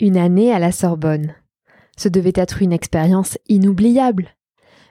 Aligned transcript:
Une 0.00 0.16
année 0.16 0.52
à 0.52 0.60
la 0.60 0.70
Sorbonne. 0.70 1.34
Ce 1.96 2.08
devait 2.08 2.32
être 2.36 2.62
une 2.62 2.72
expérience 2.72 3.36
inoubliable. 3.48 4.28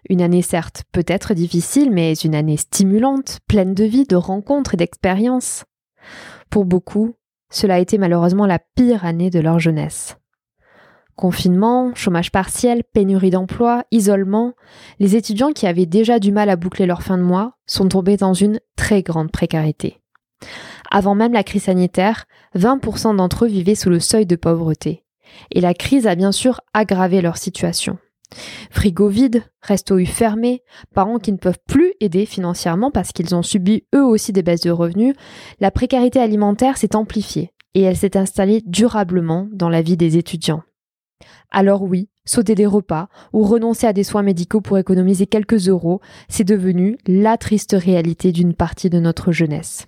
Une 0.09 0.21
année 0.21 0.41
certes 0.41 0.83
peut-être 0.91 1.33
difficile, 1.33 1.91
mais 1.91 2.13
une 2.15 2.35
année 2.35 2.57
stimulante, 2.57 3.39
pleine 3.47 3.73
de 3.73 3.85
vie, 3.85 4.03
de 4.03 4.17
rencontres 4.17 4.73
et 4.73 4.77
d'expériences. 4.77 5.63
Pour 6.49 6.65
beaucoup, 6.65 7.15
cela 7.49 7.75
a 7.75 7.79
été 7.79 7.97
malheureusement 7.97 8.45
la 8.45 8.59
pire 8.59 9.05
année 9.05 9.29
de 9.29 9.39
leur 9.39 9.59
jeunesse. 9.59 10.17
Confinement, 11.15 11.95
chômage 11.95 12.33
partiel, 12.33 12.83
pénurie 12.83 13.29
d'emploi, 13.29 13.85
isolement, 13.91 14.55
les 14.99 15.15
étudiants 15.15 15.53
qui 15.53 15.67
avaient 15.67 15.85
déjà 15.85 16.19
du 16.19 16.33
mal 16.33 16.49
à 16.49 16.57
boucler 16.57 16.85
leur 16.85 17.01
fin 17.01 17.17
de 17.17 17.23
mois 17.23 17.53
sont 17.65 17.87
tombés 17.87 18.17
dans 18.17 18.33
une 18.33 18.59
très 18.75 19.03
grande 19.03 19.31
précarité. 19.31 20.01
Avant 20.91 21.15
même 21.15 21.33
la 21.33 21.43
crise 21.43 21.63
sanitaire, 21.63 22.25
20% 22.55 23.15
d'entre 23.15 23.45
eux 23.45 23.47
vivaient 23.47 23.75
sous 23.75 23.89
le 23.89 23.99
seuil 23.99 24.25
de 24.25 24.35
pauvreté. 24.35 25.03
Et 25.51 25.61
la 25.61 25.73
crise 25.73 26.07
a 26.07 26.15
bien 26.15 26.31
sûr 26.31 26.61
aggravé 26.73 27.21
leur 27.21 27.37
situation. 27.37 27.97
Frigo 28.71 29.07
vide, 29.07 29.43
resto 29.61 29.97
fermés, 30.05 30.61
parents 30.93 31.19
qui 31.19 31.31
ne 31.31 31.37
peuvent 31.37 31.59
plus 31.67 31.93
aider 32.01 32.25
financièrement 32.25 32.91
parce 32.91 33.11
qu'ils 33.11 33.35
ont 33.35 33.43
subi 33.43 33.85
eux 33.95 34.03
aussi 34.03 34.33
des 34.33 34.43
baisses 34.43 34.61
de 34.61 34.71
revenus, 34.71 35.15
la 35.59 35.71
précarité 35.71 36.19
alimentaire 36.19 36.77
s'est 36.77 36.95
amplifiée 36.95 37.53
et 37.73 37.81
elle 37.81 37.95
s'est 37.95 38.17
installée 38.17 38.61
durablement 38.65 39.47
dans 39.51 39.69
la 39.69 39.81
vie 39.81 39.97
des 39.97 40.17
étudiants. 40.17 40.63
Alors 41.51 41.83
oui, 41.83 42.09
sauter 42.25 42.55
des 42.55 42.65
repas 42.65 43.07
ou 43.33 43.43
renoncer 43.43 43.87
à 43.87 43.93
des 43.93 44.03
soins 44.03 44.23
médicaux 44.23 44.61
pour 44.61 44.77
économiser 44.77 45.27
quelques 45.27 45.69
euros, 45.69 46.01
c'est 46.27 46.43
devenu 46.43 46.97
la 47.07 47.37
triste 47.37 47.75
réalité 47.77 48.31
d'une 48.31 48.53
partie 48.53 48.89
de 48.89 48.99
notre 48.99 49.31
jeunesse. 49.31 49.87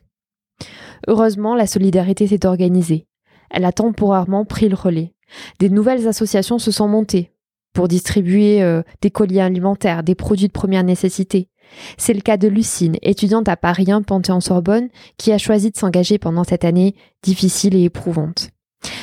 Heureusement, 1.07 1.55
la 1.55 1.67
solidarité 1.67 2.27
s'est 2.27 2.45
organisée. 2.45 3.07
Elle 3.49 3.65
a 3.65 3.71
temporairement 3.71 4.45
pris 4.45 4.69
le 4.69 4.75
relais. 4.75 5.13
Des 5.59 5.69
nouvelles 5.69 6.07
associations 6.07 6.59
se 6.59 6.71
sont 6.71 6.87
montées 6.87 7.31
pour 7.73 7.87
distribuer 7.87 8.61
euh, 8.61 8.81
des 9.01 9.11
colis 9.11 9.39
alimentaires, 9.39 10.03
des 10.03 10.15
produits 10.15 10.47
de 10.47 10.53
première 10.53 10.83
nécessité. 10.83 11.49
C'est 11.97 12.13
le 12.13 12.21
cas 12.21 12.37
de 12.37 12.47
Lucine, 12.47 12.97
étudiante 13.01 13.47
à 13.47 13.55
Paris 13.55 13.91
1 13.91 14.01
Panthéon-Sorbonne, 14.01 14.89
qui 15.17 15.31
a 15.31 15.37
choisi 15.37 15.69
de 15.71 15.77
s'engager 15.77 16.17
pendant 16.17 16.43
cette 16.43 16.65
année 16.65 16.95
difficile 17.21 17.75
et 17.75 17.83
éprouvante. 17.83 18.49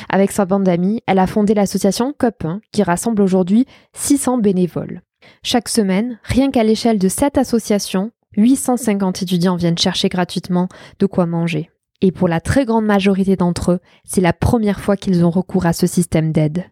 Avec 0.09 0.31
sa 0.31 0.45
bande 0.45 0.63
d'amis, 0.63 1.01
elle 1.07 1.19
a 1.19 1.27
fondé 1.27 1.53
l'association 1.53 2.13
COP1, 2.19 2.59
qui 2.71 2.83
rassemble 2.83 3.21
aujourd'hui 3.21 3.65
600 3.93 4.39
bénévoles. 4.39 5.01
Chaque 5.43 5.69
semaine, 5.69 6.19
rien 6.23 6.51
qu'à 6.51 6.63
l'échelle 6.63 6.99
de 6.99 7.07
cette 7.07 7.37
association, 7.37 8.11
850 8.37 9.23
étudiants 9.23 9.55
viennent 9.55 9.77
chercher 9.77 10.09
gratuitement 10.09 10.67
de 10.99 11.05
quoi 11.05 11.25
manger. 11.25 11.69
Et 12.01 12.11
pour 12.11 12.27
la 12.27 12.41
très 12.41 12.65
grande 12.65 12.85
majorité 12.85 13.35
d'entre 13.35 13.73
eux, 13.73 13.79
c'est 14.03 14.21
la 14.21 14.33
première 14.33 14.79
fois 14.79 14.97
qu'ils 14.97 15.25
ont 15.25 15.31
recours 15.31 15.65
à 15.65 15.73
ce 15.73 15.87
système 15.87 16.31
d'aide. 16.31 16.65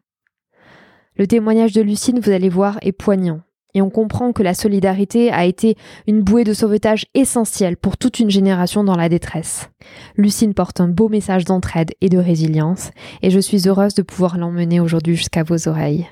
Le 1.18 1.28
témoignage 1.28 1.74
de 1.74 1.82
Lucine, 1.82 2.20
vous 2.20 2.32
allez 2.32 2.50
voir, 2.50 2.78
est 2.82 2.92
poignant. 2.92 3.42
Et 3.74 3.82
on 3.82 3.90
comprend 3.90 4.32
que 4.32 4.44
la 4.44 4.54
solidarité 4.54 5.32
a 5.32 5.46
été 5.46 5.76
une 6.08 6.22
bouée 6.22 6.46
de 6.46 6.54
sauvetage 6.54 7.08
essentielle 7.14 7.76
pour 7.76 7.98
toute 7.98 8.20
une 8.20 8.30
génération 8.30 8.84
dans 8.84 8.96
la 8.96 9.10
détresse. 9.10 9.70
Lucine 10.16 10.54
porte 10.54 10.80
un 10.80 10.88
beau 10.88 11.10
message 11.10 11.44
d'entraide 11.44 11.92
et 12.00 12.08
de 12.08 12.18
résilience, 12.18 12.92
et 13.22 13.32
je 13.32 13.40
suis 13.40 13.68
heureuse 13.68 13.94
de 13.94 14.02
pouvoir 14.02 14.38
l'emmener 14.38 14.80
aujourd'hui 14.80 15.18
jusqu'à 15.18 15.44
vos 15.44 15.68
oreilles. 15.68 16.08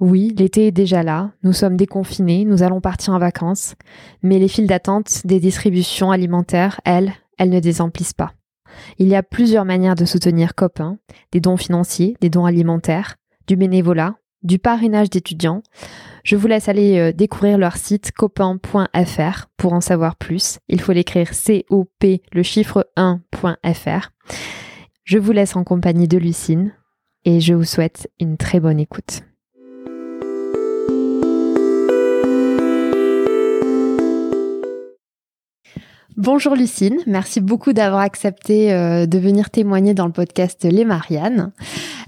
Oui, 0.00 0.34
l'été 0.36 0.68
est 0.68 0.72
déjà 0.72 1.02
là, 1.02 1.30
nous 1.42 1.52
sommes 1.52 1.76
déconfinés, 1.76 2.44
nous 2.44 2.62
allons 2.62 2.80
partir 2.80 3.12
en 3.12 3.18
vacances, 3.18 3.74
mais 4.22 4.38
les 4.38 4.48
files 4.48 4.66
d'attente 4.66 5.24
des 5.26 5.38
distributions 5.38 6.10
alimentaires, 6.10 6.80
elles, 6.84 7.12
elles 7.40 7.50
ne 7.50 7.58
désemplissent 7.58 8.12
pas. 8.12 8.34
Il 8.98 9.08
y 9.08 9.16
a 9.16 9.22
plusieurs 9.22 9.64
manières 9.64 9.94
de 9.94 10.04
soutenir 10.04 10.54
Copain, 10.54 10.98
des 11.32 11.40
dons 11.40 11.56
financiers, 11.56 12.16
des 12.20 12.28
dons 12.28 12.44
alimentaires, 12.44 13.16
du 13.46 13.56
bénévolat, 13.56 14.16
du 14.42 14.58
parrainage 14.58 15.10
d'étudiants. 15.10 15.62
Je 16.22 16.36
vous 16.36 16.46
laisse 16.46 16.68
aller 16.68 16.98
euh, 16.98 17.12
découvrir 17.12 17.56
leur 17.56 17.76
site 17.76 18.12
copain.fr 18.12 19.46
pour 19.56 19.72
en 19.72 19.80
savoir 19.80 20.16
plus. 20.16 20.58
Il 20.68 20.80
faut 20.82 20.92
l'écrire 20.92 21.30
COP 21.30 22.04
le 22.32 22.42
chiffre 22.42 22.86
1.fr. 22.96 24.10
Je 25.04 25.18
vous 25.18 25.32
laisse 25.32 25.56
en 25.56 25.64
compagnie 25.64 26.08
de 26.08 26.18
Lucine 26.18 26.74
et 27.24 27.40
je 27.40 27.54
vous 27.54 27.64
souhaite 27.64 28.10
une 28.20 28.36
très 28.36 28.60
bonne 28.60 28.78
écoute. 28.78 29.22
Bonjour 36.20 36.54
Lucine, 36.54 36.98
merci 37.06 37.40
beaucoup 37.40 37.72
d'avoir 37.72 38.02
accepté 38.02 38.74
euh, 38.74 39.06
de 39.06 39.18
venir 39.18 39.48
témoigner 39.48 39.94
dans 39.94 40.04
le 40.04 40.12
podcast 40.12 40.66
Les 40.70 40.84
Mariannes. 40.84 41.50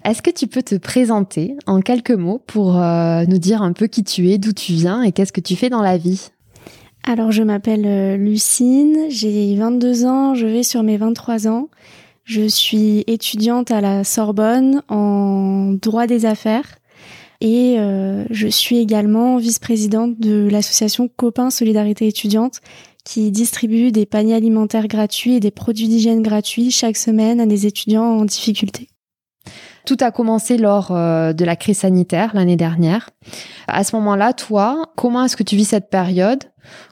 Est-ce 0.05 0.21
que 0.21 0.29
tu 0.29 0.49
peux 0.49 0.63
te 0.63 0.75
présenter 0.75 1.57
en 1.65 1.81
quelques 1.81 2.11
mots 2.11 2.43
pour 2.47 2.77
euh, 2.77 3.25
nous 3.27 3.39
dire 3.39 3.63
un 3.63 3.73
peu 3.73 3.87
qui 3.87 4.05
tu 4.05 4.29
es, 4.29 4.37
d'où 4.37 4.53
tu 4.53 4.75
viens 4.75 5.03
et 5.03 5.13
qu'est-ce 5.13 5.33
que 5.33 5.41
tu 5.41 5.57
fais 5.57 5.71
dans 5.71 5.81
la 5.81 5.97
vie? 5.97 6.29
Alors 7.05 7.33
je 7.33 7.43
m'appelle 7.43 7.87
euh, 7.87 8.19
Lucine, 8.19 9.07
j'ai 9.09 9.57
22 9.57 10.05
ans, 10.05 10.35
je 10.35 10.47
vais 10.47 10.63
sur 10.63 10.83
mes 10.83 10.99
23 10.99 11.49
ans. 11.49 11.71
Je 12.25 12.47
suis 12.47 13.05
étudiante 13.07 13.71
à 13.71 13.81
la 13.81 14.05
Sorbonne 14.05 14.83
en 14.91 15.73
droit 15.73 16.07
des 16.07 16.27
affaires. 16.27 16.77
Et 17.45 17.77
je 18.31 18.47
suis 18.47 18.79
également 18.79 19.37
vice-présidente 19.37 20.21
de 20.21 20.49
l'association 20.49 21.09
Copains 21.09 21.51
Solidarité 21.51 22.07
étudiante 22.07 22.61
qui 23.05 23.31
distribue 23.31 23.93
des 23.93 24.07
paniers 24.07 24.35
alimentaires 24.35 24.89
gratuits 24.89 25.35
et 25.35 25.41
des 25.41 25.51
produits 25.51 25.89
d'hygiène 25.89 26.23
gratuits 26.23 26.71
chaque 26.71 26.97
semaine 26.97 27.41
à 27.41 27.47
des 27.47 27.67
étudiants 27.67 28.19
en 28.19 28.25
difficulté. 28.25 28.89
Tout 29.85 29.97
a 30.01 30.13
commencé 30.13 30.57
lors 30.57 30.93
euh, 30.93 31.33
de 31.33 31.45
la 31.45 31.57
crise 31.57 31.79
sanitaire 31.79 32.31
l'année 32.35 32.57
dernière. 32.57 33.11
À 33.67 33.83
ce 33.83 33.97
moment-là, 33.97 34.33
toi, 34.33 34.93
comment 34.97 35.25
est-ce 35.25 35.37
que 35.37 35.43
tu 35.43 35.57
vis 35.57 35.65
cette 35.65 35.91
période? 35.91 36.45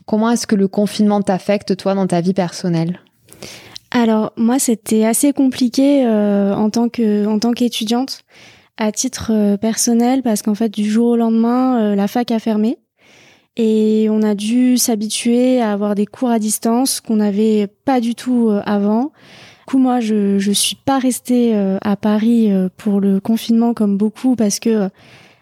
Comment 0.06 0.30
est-ce 0.30 0.48
que 0.48 0.56
le 0.56 0.66
confinement 0.66 1.22
t'affecte, 1.22 1.76
toi, 1.76 1.94
dans 1.94 2.08
ta 2.08 2.20
vie 2.20 2.34
personnelle? 2.34 3.00
Alors, 3.92 4.32
moi, 4.36 4.58
c'était 4.58 5.04
assez 5.04 5.32
compliqué 5.32 6.04
euh, 6.04 6.52
en 6.54 6.70
tant 6.70 6.88
qu'étudiante 6.88 8.22
à 8.76 8.90
titre 8.90 9.30
euh, 9.32 9.56
personnel 9.56 10.22
parce 10.22 10.42
qu'en 10.42 10.56
fait, 10.56 10.70
du 10.70 10.90
jour 10.90 11.10
au 11.10 11.16
lendemain, 11.16 11.94
la 11.94 12.08
fac 12.08 12.32
a 12.32 12.40
fermé. 12.40 12.78
Et 13.56 14.08
on 14.10 14.22
a 14.22 14.34
dû 14.34 14.78
s'habituer 14.78 15.60
à 15.60 15.72
avoir 15.72 15.94
des 15.94 16.06
cours 16.06 16.30
à 16.30 16.38
distance 16.38 17.00
qu'on 17.00 17.16
n'avait 17.16 17.66
pas 17.84 18.00
du 18.00 18.14
tout 18.14 18.48
euh, 18.48 18.62
avant. 18.64 19.04
Du 19.04 19.72
coup, 19.76 19.78
moi, 19.78 20.00
je 20.00 20.38
je 20.38 20.52
suis 20.52 20.76
pas 20.76 20.98
restée 20.98 21.54
euh, 21.54 21.78
à 21.82 21.96
Paris 21.96 22.50
euh, 22.52 22.68
pour 22.76 23.00
le 23.00 23.20
confinement 23.20 23.74
comme 23.74 23.96
beaucoup 23.96 24.36
parce 24.36 24.60
que 24.60 24.88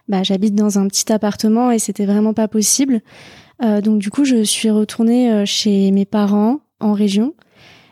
bah, 0.09 0.23
j'habite 0.23 0.55
dans 0.55 0.79
un 0.79 0.89
petit 0.89 1.13
appartement 1.13 1.71
et 1.71 1.79
c'était 1.79 2.07
vraiment 2.07 2.33
pas 2.33 2.49
possible. 2.49 3.03
donc 3.61 3.99
du 3.99 4.11
coup, 4.11 4.25
je 4.25 4.43
suis 4.43 4.71
retournée 4.71 5.45
chez 5.45 5.91
mes 5.91 6.07
parents 6.07 6.61
en 6.81 6.95
région. 6.95 7.35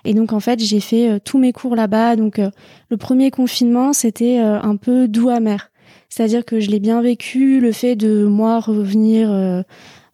Et 0.04 0.14
donc 0.14 0.32
en 0.32 0.40
fait, 0.40 0.60
j'ai 0.60 0.80
fait 0.80 1.20
tous 1.20 1.38
mes 1.38 1.52
cours 1.52 1.76
là-bas. 1.76 2.16
Donc 2.16 2.40
le 2.88 2.96
premier 2.96 3.30
confinement, 3.30 3.92
c'était 3.92 4.38
un 4.38 4.76
peu 4.76 5.08
doux 5.08 5.28
amer. 5.28 5.70
C'est-à-dire 6.08 6.46
que 6.46 6.58
je 6.58 6.70
l'ai 6.70 6.80
bien 6.80 7.02
vécu, 7.02 7.60
le 7.60 7.72
fait 7.72 7.96
de 7.96 8.24
moi 8.24 8.60
revenir 8.60 9.64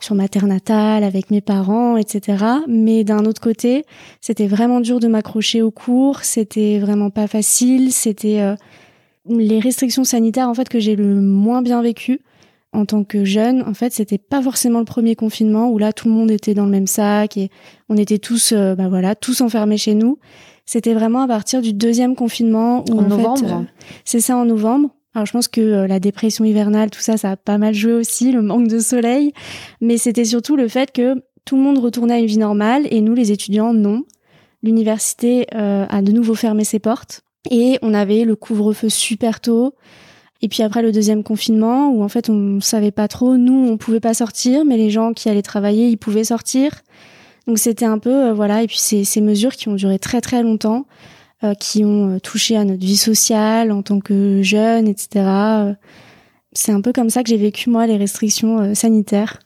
sur 0.02 0.14
ma 0.14 0.28
terre 0.28 0.46
natale 0.46 1.04
avec 1.04 1.30
mes 1.30 1.40
parents, 1.40 1.96
etc. 1.96 2.44
Mais 2.68 3.04
d'un 3.04 3.24
autre 3.24 3.40
côté, 3.40 3.84
c'était 4.20 4.46
vraiment 4.46 4.80
dur 4.80 5.00
de 5.00 5.08
m'accrocher 5.08 5.62
au 5.62 5.70
cours. 5.70 6.20
C'était 6.20 6.78
vraiment 6.78 7.10
pas 7.10 7.26
facile. 7.26 7.92
C'était 7.92 8.40
euh, 8.40 8.54
les 9.28 9.60
restrictions 9.60 10.04
sanitaires 10.04 10.48
en 10.48 10.54
fait 10.54 10.68
que 10.68 10.80
j'ai 10.80 10.96
le 10.96 11.20
moins 11.20 11.62
bien 11.62 11.82
vécu 11.82 12.20
en 12.72 12.86
tant 12.86 13.04
que 13.04 13.24
jeune, 13.24 13.62
en 13.62 13.74
fait, 13.74 13.92
c'était 13.92 14.18
pas 14.18 14.40
forcément 14.40 14.78
le 14.78 14.86
premier 14.86 15.14
confinement 15.14 15.68
où 15.68 15.78
là 15.78 15.92
tout 15.92 16.08
le 16.08 16.14
monde 16.14 16.30
était 16.30 16.54
dans 16.54 16.64
le 16.64 16.70
même 16.70 16.86
sac 16.86 17.36
et 17.36 17.50
on 17.90 17.96
était 17.98 18.18
tous, 18.18 18.52
euh, 18.52 18.74
bah 18.74 18.88
voilà, 18.88 19.14
tous 19.14 19.42
enfermés 19.42 19.76
chez 19.76 19.94
nous. 19.94 20.18
C'était 20.64 20.94
vraiment 20.94 21.20
à 21.20 21.28
partir 21.28 21.60
du 21.60 21.74
deuxième 21.74 22.16
confinement 22.16 22.84
où 22.90 22.98
en, 22.98 23.02
novembre. 23.02 23.52
Euh, 23.52 23.62
c'est 24.04 24.20
ça 24.20 24.36
en 24.36 24.46
novembre. 24.46 24.88
Alors 25.14 25.26
je 25.26 25.32
pense 25.32 25.48
que 25.48 25.60
euh, 25.60 25.86
la 25.86 26.00
dépression 26.00 26.44
hivernale, 26.44 26.90
tout 26.90 27.00
ça, 27.00 27.16
ça 27.16 27.32
a 27.32 27.36
pas 27.36 27.58
mal 27.58 27.74
joué 27.74 27.92
aussi, 27.92 28.32
le 28.32 28.42
manque 28.42 28.68
de 28.68 28.78
soleil, 28.78 29.32
mais 29.80 29.98
c'était 29.98 30.24
surtout 30.24 30.56
le 30.56 30.68
fait 30.68 30.90
que 30.92 31.22
tout 31.44 31.56
le 31.56 31.62
monde 31.62 31.78
retournait 31.78 32.14
à 32.14 32.18
une 32.18 32.26
vie 32.26 32.38
normale 32.38 32.86
et 32.90 33.00
nous, 33.00 33.14
les 33.14 33.32
étudiants, 33.32 33.74
non. 33.74 34.04
L'université 34.62 35.46
a 35.52 36.02
de 36.02 36.12
nouveau 36.12 36.36
fermé 36.36 36.62
ses 36.62 36.78
portes 36.78 37.24
et 37.50 37.78
on 37.82 37.94
avait 37.94 38.24
le 38.24 38.36
couvre-feu 38.36 38.88
super 38.88 39.40
tôt. 39.40 39.74
Et 40.42 40.48
puis 40.48 40.62
après 40.64 40.82
le 40.82 40.90
deuxième 40.90 41.22
confinement, 41.22 41.90
où 41.90 42.02
en 42.02 42.08
fait 42.08 42.28
on 42.28 42.60
savait 42.60 42.90
pas 42.90 43.06
trop, 43.06 43.36
nous 43.36 43.68
on 43.68 43.76
pouvait 43.76 44.00
pas 44.00 44.12
sortir, 44.12 44.64
mais 44.64 44.76
les 44.76 44.90
gens 44.90 45.12
qui 45.12 45.28
allaient 45.28 45.42
travailler, 45.42 45.88
ils 45.88 45.96
pouvaient 45.96 46.24
sortir. 46.24 46.82
Donc 47.46 47.58
c'était 47.58 47.84
un 47.84 47.98
peu 47.98 48.28
euh, 48.28 48.32
voilà. 48.32 48.62
Et 48.62 48.66
puis 48.66 48.78
ces, 48.78 49.20
mesures 49.20 49.52
qui 49.52 49.68
ont 49.68 49.74
duré 49.74 50.00
très 50.00 50.20
très 50.20 50.42
longtemps, 50.42 50.78
euh, 50.78 50.82
qui 51.58 51.84
ont 51.84 52.16
euh, 52.16 52.18
touché 52.20 52.56
à 52.56 52.64
notre 52.64 52.84
vie 52.84 52.96
sociale 52.96 53.72
en 53.72 53.82
tant 53.82 54.00
que 54.00 54.42
jeunes, 54.42 54.88
etc. 54.88 55.74
C'est 56.52 56.72
un 56.72 56.80
peu 56.80 56.92
comme 56.92 57.10
ça 57.10 57.22
que 57.22 57.28
j'ai 57.28 57.36
vécu 57.36 57.70
moi 57.70 57.86
les 57.86 57.96
restrictions 57.96 58.74
sanitaires. 58.74 59.40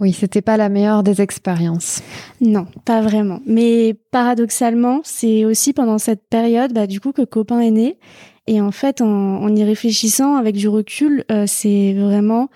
Oui, 0.00 0.12
c'était 0.12 0.42
pas 0.42 0.56
la 0.56 0.68
meilleure 0.68 1.02
des 1.02 1.22
expériences. 1.22 2.02
Non, 2.40 2.66
pas 2.84 3.00
vraiment. 3.00 3.40
Mais 3.46 3.94
paradoxalement, 4.10 5.00
c'est 5.04 5.44
aussi 5.44 5.72
pendant 5.72 5.98
cette 5.98 6.28
période, 6.28 6.72
bah, 6.72 6.86
du 6.86 7.00
coup, 7.00 7.12
que 7.12 7.22
Copain 7.22 7.60
est 7.60 7.70
né. 7.70 7.98
Et 8.46 8.60
en 8.60 8.72
fait, 8.72 9.00
en, 9.00 9.54
y 9.54 9.64
réfléchissant 9.64 10.36
avec 10.36 10.54
du 10.54 10.68
recul, 10.68 11.24
euh, 11.30 11.44
c'est 11.46 11.94
vraiment 11.94 12.48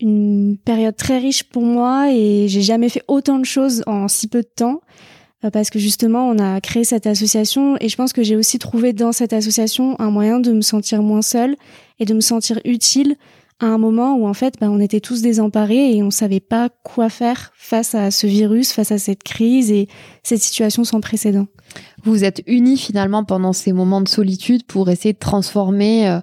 une 0.00 0.58
période 0.62 0.96
très 0.96 1.18
riche 1.18 1.44
pour 1.44 1.62
moi 1.62 2.12
et 2.12 2.46
j'ai 2.48 2.62
jamais 2.62 2.88
fait 2.88 3.02
autant 3.08 3.38
de 3.38 3.44
choses 3.44 3.82
en 3.86 4.08
si 4.08 4.28
peu 4.28 4.42
de 4.42 4.48
temps 4.54 4.80
euh, 4.80 5.13
parce 5.50 5.70
que 5.70 5.78
justement, 5.78 6.28
on 6.28 6.38
a 6.38 6.60
créé 6.60 6.84
cette 6.84 7.06
association 7.06 7.76
et 7.80 7.88
je 7.88 7.96
pense 7.96 8.12
que 8.12 8.22
j'ai 8.22 8.36
aussi 8.36 8.58
trouvé 8.58 8.92
dans 8.92 9.12
cette 9.12 9.32
association 9.32 10.00
un 10.00 10.10
moyen 10.10 10.40
de 10.40 10.52
me 10.52 10.62
sentir 10.62 11.02
moins 11.02 11.22
seule 11.22 11.56
et 11.98 12.04
de 12.04 12.14
me 12.14 12.20
sentir 12.20 12.60
utile 12.64 13.16
à 13.60 13.66
un 13.66 13.78
moment 13.78 14.16
où 14.16 14.26
en 14.26 14.34
fait 14.34 14.54
bah, 14.60 14.68
on 14.70 14.80
était 14.80 15.00
tous 15.00 15.22
désemparés 15.22 15.96
et 15.96 16.02
on 16.02 16.10
savait 16.10 16.40
pas 16.40 16.70
quoi 16.82 17.08
faire 17.08 17.52
face 17.56 17.94
à 17.94 18.10
ce 18.10 18.26
virus, 18.26 18.72
face 18.72 18.90
à 18.90 18.98
cette 18.98 19.22
crise 19.22 19.70
et 19.70 19.88
cette 20.22 20.42
situation 20.42 20.84
sans 20.84 21.00
précédent. 21.00 21.46
Vous 22.04 22.24
êtes 22.24 22.42
unis 22.46 22.76
finalement 22.76 23.24
pendant 23.24 23.52
ces 23.52 23.72
moments 23.72 24.00
de 24.00 24.08
solitude 24.08 24.64
pour 24.64 24.90
essayer 24.90 25.12
de 25.12 25.18
transformer 25.18 26.08
euh, 26.08 26.20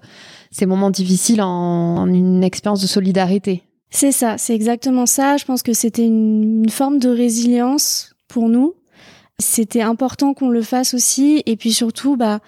ces 0.52 0.66
moments 0.66 0.92
difficiles 0.92 1.42
en, 1.42 2.08
une 2.08 2.44
expérience 2.44 2.82
de 2.82 2.88
solidarité. 2.88 3.64
C'est 3.90 4.12
ça, 4.12 4.38
c'est 4.38 4.56
exactement 4.56 5.06
ça. 5.06 5.38
Je 5.38 5.46
pense 5.46 5.64
que 5.64 5.74
c'était 5.74 6.06
une, 6.06 6.64
une 6.64 6.70
forme 6.70 7.00
de 7.00 7.10
résilience 7.10 8.16
pour 8.28 8.50
nous. 8.50 8.74
C'était 9.42 9.82
important 9.82 10.34
qu'on 10.34 10.50
le 10.50 10.62
fasse 10.62 10.94
aussi 10.94 11.44
et 11.46 11.58
puis 11.58 11.74
surtout 11.74 12.16
bah 12.16 12.40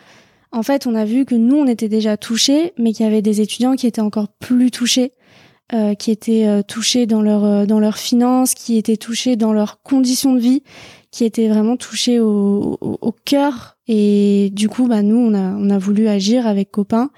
en 0.54 0.62
fait, 0.62 0.86
on 0.86 0.94
a 0.94 1.04
vu 1.04 1.25
que 1.25 1.34
nous, 1.34 1.57
on 1.57 1.66
était 1.66 1.90
déjà 1.90 2.16
touchés, 2.16 2.74
mais 2.78 2.94
qu'il 2.94 3.06
y 3.06 3.10
avait 3.10 3.24
des 3.24 3.42
étudiants 3.42 3.75
qui 3.75 3.88
étaient 3.88 4.01
encore 4.01 4.28
plus 4.28 4.69
touchés, 4.69 5.12
euh, 5.74 5.95
qui 5.95 6.12
étaient 6.12 6.45
euh, 6.45 6.62
touchés 6.62 7.07
dans 7.07 7.24
leur 7.24 7.44
euh, 7.44 7.66
dans 7.66 7.80
leurs 7.80 7.98
finances, 7.98 8.54
qui 8.54 8.78
étaient 8.78 8.95
touchés 8.95 9.36
dans 9.36 9.51
leurs 9.51 9.81
conditions 9.81 10.34
de 10.34 10.40
vie, 10.40 10.62
qui 11.10 11.25
étaient 11.25 11.48
vraiment 11.48 11.75
touchés 11.75 12.19
au, 12.19 12.78
cœur. 13.25 13.78
Et 13.88 14.51
du 14.54 14.69
coup, 14.69 14.88
bah 14.88 15.01
nous, 15.01 15.18
on 15.18 15.34
a 15.34 15.56
on 15.57 15.72
a 15.72 15.80
voulu 15.80 16.07
agir 16.07 16.45
avec 16.45 16.69
copains. 16.69 17.10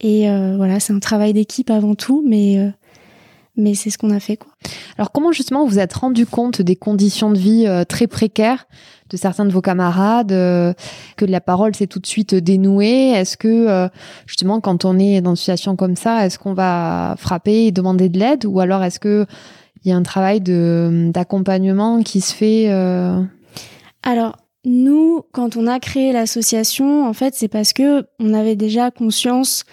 Et 0.00 0.26
voilà, 0.56 0.78
c'est 0.80 0.92
un 0.92 0.98
travail 0.98 1.32
d'équipe 1.32 1.70
avant 1.70 1.94
tout, 1.94 2.22
mais 2.26 2.58
mais 3.56 3.74
c'est 3.74 3.90
ce 3.90 3.98
qu'on 3.98 4.10
a 4.10 4.20
fait 4.20 4.36
quoi. 4.36 4.52
Alors 4.98 5.12
comment 5.12 5.32
justement 5.32 5.66
vous 5.66 5.78
êtes 5.78 5.92
rendu 5.92 6.26
compte 6.26 6.62
des 6.62 6.76
conditions 6.76 7.30
de 7.30 7.38
vie 7.38 7.66
très 7.88 8.06
précaires 8.06 8.66
de 9.10 9.16
certains 9.16 9.44
de 9.44 9.52
vos 9.52 9.60
camarades, 9.60 10.32
euh, 10.32 10.72
que 11.16 11.24
la 11.24 11.40
parole 11.40 11.74
s'est 11.74 11.86
tout 11.86 12.00
de 12.00 12.06
suite 12.06 12.34
dénouée? 12.34 13.10
Est-ce 13.10 13.36
que 13.36 13.48
euh, 13.48 13.88
justement 14.26 14.60
quand 14.60 14.84
on 14.84 14.98
est 14.98 15.20
dans 15.20 15.30
une 15.30 15.36
situation 15.36 15.76
comme 15.76 15.96
ça, 15.96 16.26
est-ce 16.26 16.38
qu'on 16.38 16.54
va 16.54 17.14
frapper 17.18 17.66
et 17.66 17.72
demander 17.72 18.08
de 18.08 18.18
l'aide? 18.18 18.44
Ou 18.44 18.60
alors 18.60 18.82
est-ce 18.82 18.98
que 18.98 19.26
il 19.84 19.90
y 19.90 19.92
a 19.92 19.96
un 19.96 20.02
travail 20.02 20.40
de 20.40 21.10
d'accompagnement 21.12 22.02
qui 22.02 22.20
se 22.20 22.34
fait 22.34 22.70
euh? 22.70 23.22
Alors 24.02 24.36
nous, 24.64 25.22
quand 25.32 25.56
on 25.58 25.66
a 25.66 25.78
créé 25.78 26.12
l'association, 26.12 27.06
en 27.06 27.12
fait, 27.12 27.34
c'est 27.34 27.48
parce 27.48 27.74
que 27.74 28.06
on 28.18 28.32
avait 28.32 28.56
déjà 28.56 28.90
conscience 28.90 29.64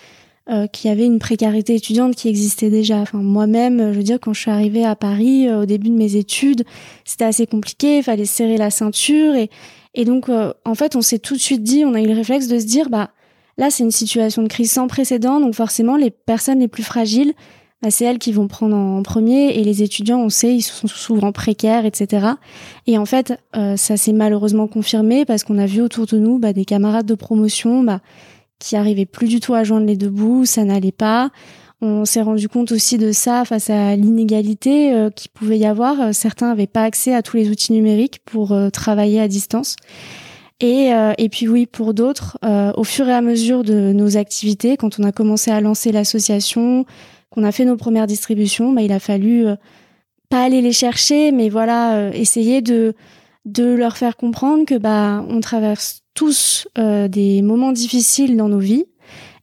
euh, 0.52 0.68
qu'il 0.68 0.90
y 0.90 0.92
avait 0.92 1.06
une 1.06 1.20
précarité 1.20 1.76
étudiante 1.76 2.14
qui 2.14 2.28
existait 2.28 2.70
déjà. 2.70 2.98
Enfin, 2.98 3.20
moi-même, 3.20 3.94
je 3.94 3.98
veux 3.98 4.04
dire, 4.04 4.20
quand 4.20 4.34
je 4.34 4.42
suis 4.42 4.52
arrivée 4.52 4.84
à 4.84 4.98
Paris 4.98 5.48
euh, 5.48 5.62
au 5.62 5.66
début 5.66 5.88
de 5.90 5.96
mes 5.96 6.18
études, 6.18 6.66
c'était 7.06 7.24
assez 7.24 7.48
compliqué, 7.48 8.00
il 8.00 8.04
fallait 8.04 8.26
serrer 8.26 8.58
la 8.58 8.70
ceinture 8.70 9.34
et 9.36 9.50
et 9.94 10.04
donc 10.04 10.28
euh, 10.28 10.52
en 10.66 10.76
fait, 10.76 10.98
on 10.98 11.02
s'est 11.02 11.20
tout 11.20 11.36
de 11.36 11.40
suite 11.40 11.64
dit, 11.64 11.86
on 11.86 11.94
a 11.94 12.02
eu 12.02 12.06
le 12.06 12.14
réflexe 12.14 12.48
de 12.48 12.60
se 12.60 12.66
dire, 12.66 12.90
bah 12.90 13.12
là, 13.58 13.70
c'est 13.70 13.84
une 13.84 13.92
situation 13.92 14.44
de 14.44 14.50
crise 14.50 14.72
sans 14.72 14.88
précédent, 14.88 15.40
donc 15.40 15.54
forcément, 15.54 15.96
les 15.96 16.12
personnes 16.12 16.60
les 16.60 16.68
plus 16.68 16.84
fragiles, 16.84 17.34
bah, 17.82 17.90
c'est 17.90 18.04
elles 18.04 18.20
qui 18.20 18.34
vont 18.34 18.48
prendre 18.48 18.76
en 18.76 19.02
premier 19.04 19.58
et 19.58 19.64
les 19.64 19.84
étudiants, 19.84 20.20
on 20.20 20.30
sait, 20.30 20.54
ils 20.54 20.62
sont 20.62 20.88
souvent 20.88 21.32
précaires, 21.32 21.86
etc. 21.86 22.28
Et 22.88 22.98
en 22.98 23.06
fait, 23.06 23.40
ça 23.54 23.98
s'est 23.98 24.14
malheureusement 24.14 24.68
confirmé 24.68 25.26
parce 25.26 25.44
qu'on 25.44 25.58
a 25.58 25.66
vu 25.66 25.82
autour 25.82 26.06
de 26.06 26.18
nous 26.18 26.40
bah, 26.40 26.54
des 26.54 26.66
camarades 26.66 27.06
de 27.06 27.16
promotion, 27.16 27.84
bah 27.84 28.02
qui 28.62 28.76
arrivait 28.76 29.06
plus 29.06 29.28
du 29.28 29.40
tout 29.40 29.54
à 29.54 29.64
joindre 29.64 29.86
les 29.86 29.98
deux 29.98 30.10
bouts, 30.10 30.46
ça 30.46 30.64
n'allait 30.64 30.92
pas. 30.92 31.32
On 31.82 32.06
s'est 32.06 32.22
rendu 32.22 32.48
compte 32.48 32.72
aussi 32.72 33.00
de 33.00 33.12
ça 33.12 33.44
face 33.44 33.72
à 33.72 33.96
l'inégalité 33.96 34.94
euh, 34.94 35.10
qui 35.10 35.30
pouvait 35.30 35.58
y 35.58 35.66
avoir. 35.66 36.00
Euh, 36.00 36.12
certains 36.12 36.50
n'avaient 36.50 36.68
pas 36.68 36.84
accès 36.84 37.14
à 37.14 37.24
tous 37.24 37.38
les 37.38 37.50
outils 37.50 37.74
numériques 37.74 38.20
pour 38.24 38.52
euh, 38.52 38.70
travailler 38.70 39.20
à 39.20 39.28
distance. 39.28 39.76
Et, 40.64 40.92
et 41.18 41.28
puis 41.30 41.48
oui, 41.48 41.66
pour 41.66 41.96
d'autres, 41.96 42.38
au 42.78 42.84
fur 42.84 43.10
et 43.10 43.14
à 43.14 43.22
mesure 43.22 43.64
de 43.64 43.94
nos 43.94 44.16
activités, 44.16 44.78
quand 44.78 45.00
on 45.00 45.04
a 45.04 45.12
commencé 45.12 45.50
à 45.50 45.60
lancer 45.60 45.92
l'association, 45.92 46.86
qu'on 47.32 47.44
a 47.44 47.52
fait 47.52 47.66
nos 47.66 47.78
premières 47.78 48.06
distributions, 48.06 48.72
bah, 48.72 48.84
il 48.84 48.92
a 48.92 49.00
fallu 49.00 49.48
pas 50.30 50.44
aller 50.44 50.62
les 50.62 50.72
chercher, 50.72 51.32
mais 51.32 51.50
voilà, 51.50 52.16
essayer 52.16 52.62
de 52.62 52.94
de 53.46 53.74
leur 53.74 53.98
faire 53.98 54.18
comprendre 54.18 54.66
que 54.66 54.76
bah 54.76 55.26
on 55.28 55.40
traverse 55.40 56.01
tous 56.22 56.68
euh, 56.78 57.08
des 57.08 57.42
moments 57.42 57.72
difficiles 57.72 58.38
dans 58.38 58.48
nos 58.48 58.60
vies 58.60 58.86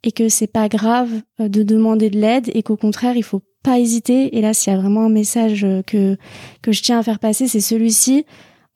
et 0.05 0.13
que 0.13 0.29
c'est 0.29 0.47
pas 0.47 0.69
grave 0.69 1.11
euh, 1.41 1.49
de 1.49 1.65
demander 1.65 2.09
de 2.09 2.21
l'aide 2.21 2.53
et 2.55 2.63
qu'au 2.63 2.77
contraire 2.77 3.17
il 3.17 3.25
faut 3.25 3.43
pas 3.65 3.81
hésiter. 3.81 4.39
Et 4.39 4.41
là 4.41 4.55
s'il 4.55 4.73
y 4.73 4.77
a 4.77 4.79
vraiment 4.79 5.07
un 5.07 5.09
message 5.09 5.65
euh, 5.65 5.83
que 5.83 6.17
que 6.63 6.71
je 6.71 6.81
tiens 6.81 7.01
à 7.01 7.03
faire 7.03 7.19
passer 7.19 7.49
c'est 7.49 7.59
celui-ci. 7.59 8.27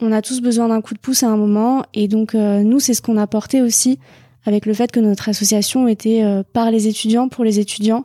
On 0.01 0.11
a 0.11 0.21
tous 0.21 0.41
besoin 0.41 0.67
d'un 0.67 0.81
coup 0.81 0.95
de 0.95 0.99
pouce 0.99 1.23
à 1.23 1.29
un 1.29 1.37
moment 1.37 1.85
et 1.95 2.09
donc 2.09 2.35
nous 2.35 2.81
c'est 2.81 2.93
ce 2.93 3.03
qu'on 3.03 3.17
a 3.17 3.29
porté 3.29 3.63
aussi 3.63 4.01
avec 4.47 4.67
le 4.67 4.75
fait 4.75 4.91
que 4.91 4.99
notre 4.99 5.29
association 5.29 5.87
était 5.87 6.25
par 6.53 6.73
les 6.73 6.89
étudiants 6.89 7.29
pour 7.29 7.45
les 7.45 7.61
étudiants. 7.61 8.03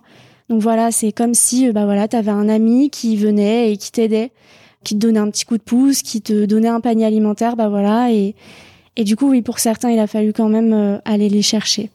Donc 0.47 0.61
voilà 0.61 0.91
c'est 0.91 1.11
comme 1.11 1.33
si 1.33 1.71
bah 1.71 1.85
voilà 1.85 2.07
t'avais 2.07 2.29
un 2.29 2.49
ami 2.49 2.91
qui 2.91 3.17
venait 3.17 3.71
et 3.71 3.77
qui 3.77 3.91
t'aidait 3.91 4.31
qui 4.83 4.93
te 4.93 4.99
donnait 4.99 5.19
un 5.19 5.31
petit 5.31 5.45
coup 5.45 5.57
de 5.57 5.63
pouce 5.63 6.03
qui 6.03 6.21
te 6.21 6.45
donnait 6.45 6.67
un 6.67 6.81
panier 6.81 7.05
alimentaire 7.05 7.55
bah 7.55 7.67
voilà 7.67 8.11
et 8.11 8.35
et 8.97 9.03
du 9.03 9.15
coup, 9.15 9.29
oui, 9.29 9.43
pour 9.43 9.59
certains, 9.59 9.91
il 9.91 9.99
a 9.99 10.07
fallu 10.07 10.33
quand 10.33 10.49
même 10.49 10.73
euh, 10.73 10.97
aller 11.05 11.29
les 11.29 11.43
chercher. 11.43 11.91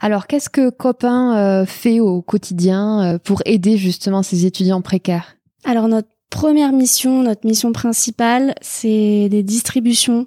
Alors, 0.00 0.26
qu'est-ce 0.26 0.48
que 0.48 0.70
Copain 0.70 1.36
euh, 1.36 1.66
fait 1.66 2.00
au 2.00 2.22
quotidien 2.22 3.02
euh, 3.02 3.18
pour 3.18 3.42
aider 3.44 3.76
justement 3.76 4.22
ces 4.22 4.46
étudiants 4.46 4.80
précaires? 4.80 5.36
Alors, 5.64 5.86
notre 5.88 6.08
première 6.30 6.72
mission, 6.72 7.22
notre 7.22 7.46
mission 7.46 7.72
principale, 7.72 8.54
c'est 8.62 9.28
des 9.28 9.42
distributions 9.42 10.26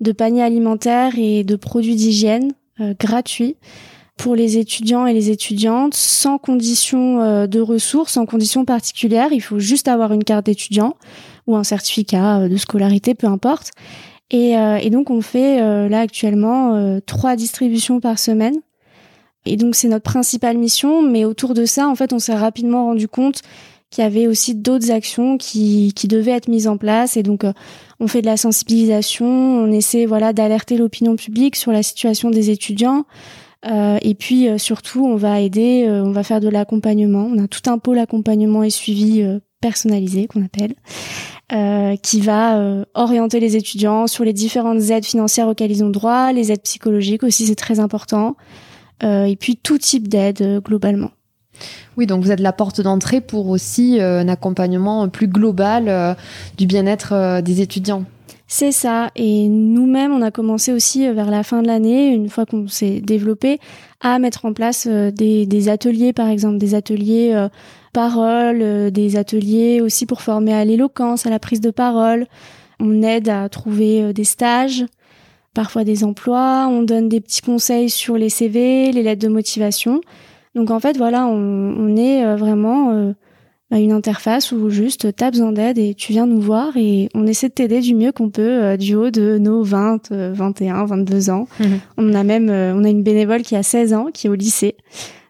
de 0.00 0.10
paniers 0.10 0.42
alimentaires 0.42 1.12
et 1.16 1.44
de 1.44 1.56
produits 1.56 1.96
d'hygiène 1.96 2.52
gratuits 3.00 3.56
pour 4.16 4.36
les 4.36 4.58
étudiants 4.58 5.06
et 5.06 5.12
les 5.12 5.30
étudiantes 5.30 5.94
sans 5.94 6.38
condition 6.38 7.46
de 7.48 7.60
ressources, 7.60 8.12
sans 8.12 8.24
condition 8.24 8.64
particulière. 8.64 9.32
Il 9.32 9.40
faut 9.40 9.58
juste 9.58 9.88
avoir 9.88 10.12
une 10.12 10.22
carte 10.22 10.46
d'étudiant 10.46 10.94
ou 11.48 11.56
un 11.56 11.64
certificat 11.64 12.48
de 12.48 12.56
scolarité, 12.56 13.16
peu 13.16 13.26
importe. 13.26 13.72
Et, 14.30 14.58
euh, 14.58 14.76
et 14.76 14.90
donc 14.90 15.10
on 15.10 15.20
fait 15.20 15.60
euh, 15.60 15.88
là 15.88 16.00
actuellement 16.00 16.74
euh, 16.74 17.00
trois 17.04 17.36
distributions 17.36 18.00
par 18.00 18.18
semaine. 18.18 18.56
Et 19.46 19.56
donc 19.56 19.74
c'est 19.74 19.88
notre 19.88 20.10
principale 20.10 20.58
mission, 20.58 21.02
mais 21.02 21.24
autour 21.24 21.54
de 21.54 21.64
ça, 21.64 21.88
en 21.88 21.94
fait, 21.94 22.12
on 22.12 22.18
s'est 22.18 22.34
rapidement 22.34 22.86
rendu 22.86 23.08
compte 23.08 23.40
qu'il 23.90 24.04
y 24.04 24.06
avait 24.06 24.26
aussi 24.26 24.54
d'autres 24.54 24.90
actions 24.90 25.38
qui, 25.38 25.94
qui 25.96 26.08
devaient 26.08 26.32
être 26.32 26.48
mises 26.48 26.68
en 26.68 26.76
place. 26.76 27.16
Et 27.16 27.22
donc 27.22 27.46
on 28.00 28.08
fait 28.08 28.20
de 28.20 28.26
la 28.26 28.36
sensibilisation, 28.36 29.26
on 29.26 29.72
essaie 29.72 30.04
voilà 30.04 30.34
d'alerter 30.34 30.76
l'opinion 30.76 31.16
publique 31.16 31.56
sur 31.56 31.72
la 31.72 31.82
situation 31.82 32.28
des 32.28 32.50
étudiants. 32.50 33.06
Euh, 33.66 33.98
et 34.02 34.14
puis 34.14 34.48
surtout, 34.58 35.06
on 35.06 35.16
va 35.16 35.40
aider, 35.40 35.86
on 35.88 36.12
va 36.12 36.22
faire 36.22 36.40
de 36.40 36.48
l'accompagnement. 36.48 37.30
On 37.32 37.42
a 37.42 37.48
tout 37.48 37.70
un 37.70 37.78
pôle 37.78 37.98
accompagnement 37.98 38.62
et 38.62 38.70
suivi 38.70 39.24
personnalisé 39.62 40.26
qu'on 40.26 40.44
appelle. 40.44 40.74
Euh, 41.50 41.96
qui 41.96 42.20
va 42.20 42.58
euh, 42.58 42.84
orienter 42.92 43.40
les 43.40 43.56
étudiants 43.56 44.06
sur 44.06 44.22
les 44.22 44.34
différentes 44.34 44.82
aides 44.90 45.06
financières 45.06 45.48
auxquelles 45.48 45.70
ils 45.70 45.82
ont 45.82 45.88
droit, 45.88 46.30
les 46.30 46.52
aides 46.52 46.60
psychologiques 46.60 47.22
aussi, 47.22 47.46
c'est 47.46 47.54
très 47.54 47.80
important. 47.80 48.36
et 49.02 49.36
puis 49.40 49.56
tout 49.56 49.78
type 49.78 50.08
d'aide 50.08 50.60
globalement. 50.62 51.10
Oui, 51.96 52.06
donc 52.06 52.22
vous 52.22 52.30
êtes 52.30 52.40
la 52.40 52.52
porte 52.52 52.82
d'entrée 52.82 53.22
pour 53.22 53.48
aussi 53.48 53.98
un 54.00 54.28
accompagnement 54.28 55.08
plus 55.08 55.28
global 55.28 56.16
du 56.58 56.66
bien-être 56.66 57.40
des 57.40 57.62
étudiants. 57.62 58.04
C'est 58.50 58.72
ça. 58.72 59.10
Et 59.14 59.46
nous-mêmes, 59.46 60.10
on 60.10 60.22
a 60.22 60.30
commencé 60.30 60.72
aussi 60.72 61.06
euh, 61.06 61.12
vers 61.12 61.30
la 61.30 61.42
fin 61.42 61.60
de 61.60 61.66
l'année, 61.66 62.08
une 62.08 62.30
fois 62.30 62.46
qu'on 62.46 62.66
s'est 62.66 63.00
développé, 63.00 63.60
à 64.00 64.18
mettre 64.18 64.44
en 64.44 64.52
place 64.52 64.86
euh, 64.88 65.10
des, 65.10 65.68
ateliers, 65.68 66.12
par 66.12 66.28
exemple, 66.28 66.58
des 66.58 66.74
ateliers 66.74 67.32
euh, 67.34 67.48
parole, 67.92 68.90
des 68.90 69.16
ateliers 69.16 69.80
aussi 69.80 70.06
pour 70.06 70.22
former 70.22 70.52
à 70.52 70.64
l'éloquence, 70.64 71.26
à 71.26 71.30
la 71.30 71.38
prise 71.38 71.60
de 71.60 71.70
parole. 71.70 72.26
On 72.80 73.02
aide 73.02 73.28
à 73.28 73.48
trouver 73.48 74.12
des 74.12 74.24
stages, 74.24 74.84
parfois 75.52 75.82
des 75.82 76.04
emplois. 76.04 76.68
On 76.70 76.82
donne 76.82 77.08
des 77.08 77.20
petits 77.20 77.42
conseils 77.42 77.90
sur 77.90 78.16
les 78.16 78.28
CV, 78.28 78.92
les 78.92 79.02
lettres 79.02 79.22
de 79.22 79.28
motivation. 79.28 80.00
Donc 80.54 80.70
en 80.70 80.78
fait, 80.78 80.96
voilà, 80.96 81.26
on, 81.26 81.74
on 81.76 81.96
est 81.96 82.36
vraiment 82.36 82.92
bah, 82.92 83.14
une 83.76 83.92
interface 83.92 84.50
où 84.52 84.70
juste 84.70 85.14
t'as 85.14 85.30
besoin 85.30 85.52
d'aide 85.52 85.78
et 85.78 85.94
tu 85.94 86.12
viens 86.12 86.26
nous 86.26 86.40
voir 86.40 86.76
et 86.76 87.10
on 87.14 87.26
essaie 87.26 87.48
de 87.48 87.54
t'aider 87.54 87.80
du 87.80 87.94
mieux 87.94 88.12
qu'on 88.12 88.30
peut 88.30 88.42
euh, 88.42 88.76
du 88.78 88.94
haut 88.94 89.10
de 89.10 89.36
nos 89.38 89.62
20, 89.62 90.10
21, 90.10 90.86
22 90.86 91.30
ans. 91.30 91.46
Mhm. 91.58 91.80
On 91.96 92.14
a 92.14 92.22
même 92.22 92.50
euh, 92.50 92.72
on 92.74 92.84
a 92.84 92.88
une 92.88 93.02
bénévole 93.02 93.42
qui 93.42 93.56
a 93.56 93.64
16 93.64 93.92
ans 93.92 94.06
qui 94.12 94.28
est 94.28 94.30
au 94.30 94.34
lycée. 94.34 94.76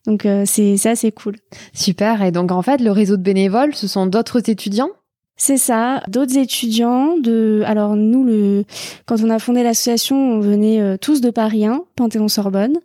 Donc 0.07 0.27
euh, 0.27 0.43
c'est 0.47 0.77
ça 0.77 0.95
c'est 0.95 1.11
cool. 1.11 1.37
Super 1.73 2.23
et 2.23 2.31
donc 2.31 2.53
en 2.53 2.61
fait 2.61 2.81
le 2.81 2.91
réseau 2.91 3.17
de 3.17 3.23
bénévoles 3.23 3.75
ce 3.75 3.87
sont 3.87 4.07
d'autres 4.07 4.49
étudiants? 4.51 4.91
C'est 5.37 5.57
ça, 5.57 6.03
d'autres 6.09 6.37
étudiants 6.37 7.17
de 7.17 7.63
alors 7.65 7.97
nous 7.97 8.25
le 8.25 8.65
quand 9.07 9.23
on 9.23 9.31
a 9.31 9.39
fondé 9.39 9.63
l'association, 9.63 10.17
on 10.17 10.41
venait 10.41 10.99
tous 10.99 11.21
de 11.21 11.31
Paris 11.31 11.65
1, 11.65 11.83
Panthéon-Sorbonne 11.97 12.79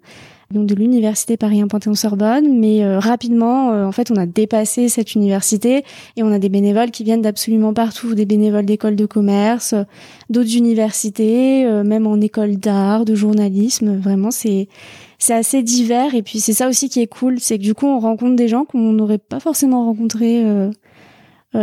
de 0.61 0.75
l'université 0.75 1.37
Paris 1.37 1.61
1 1.61 1.67
Panthéon-Sorbonne, 1.67 2.59
mais 2.59 2.83
euh, 2.83 2.99
rapidement, 2.99 3.71
euh, 3.71 3.85
en 3.85 3.91
fait, 3.91 4.11
on 4.11 4.15
a 4.15 4.25
dépassé 4.25 4.87
cette 4.89 5.15
université 5.15 5.83
et 6.15 6.23
on 6.23 6.31
a 6.31 6.39
des 6.39 6.49
bénévoles 6.49 6.91
qui 6.91 7.03
viennent 7.03 7.21
d'absolument 7.23 7.73
partout, 7.73 8.13
des 8.13 8.25
bénévoles 8.25 8.65
d'écoles 8.65 8.95
de 8.95 9.05
commerce, 9.05 9.73
d'autres 10.29 10.55
universités, 10.55 11.65
euh, 11.65 11.83
même 11.83 12.05
en 12.05 12.21
école 12.21 12.57
d'art, 12.57 13.05
de 13.05 13.15
journalisme. 13.15 13.97
Vraiment, 13.97 14.31
c'est 14.31 14.67
c'est 15.17 15.33
assez 15.33 15.63
divers 15.63 16.13
et 16.15 16.21
puis 16.21 16.39
c'est 16.39 16.53
ça 16.53 16.67
aussi 16.67 16.89
qui 16.89 17.01
est 17.01 17.07
cool, 17.07 17.39
c'est 17.39 17.57
que 17.57 17.63
du 17.63 17.73
coup, 17.73 17.87
on 17.87 17.99
rencontre 17.99 18.35
des 18.35 18.47
gens 18.47 18.65
qu'on 18.65 18.91
n'aurait 18.91 19.17
pas 19.17 19.39
forcément 19.39 19.85
rencontrés 19.85 20.43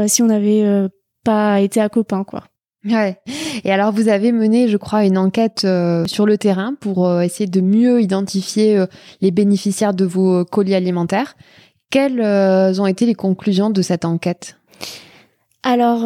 si 0.07 0.23
on 0.23 0.27
n'avait 0.27 0.89
pas 1.25 1.61
été 1.61 1.81
à 1.81 1.91
copain, 1.91 2.25
quoi. 2.25 2.50
Ouais. 2.85 3.19
Et 3.65 3.73
alors, 3.73 3.93
vous 3.93 4.09
avez 4.09 4.33
mené, 4.33 4.69
je 4.69 4.77
crois, 4.77 5.05
une 5.05 5.19
enquête 5.19 5.63
euh, 5.65 6.07
sur 6.07 6.25
le 6.25 6.39
terrain 6.39 6.75
pour 6.81 7.07
euh, 7.07 7.21
essayer 7.21 7.49
de 7.49 7.61
mieux 7.61 8.01
identifier 8.01 8.79
euh, 8.79 8.87
les 9.21 9.31
bénéficiaires 9.31 9.93
de 9.93 10.07
vos 10.07 10.45
colis 10.45 10.75
alimentaires. 10.75 11.37
Quelles 11.91 12.81
ont 12.81 12.87
été 12.87 13.05
les 13.05 13.15
conclusions 13.15 13.69
de 13.69 13.83
cette 13.83 14.05
enquête? 14.05 14.57
Alors 15.65 16.05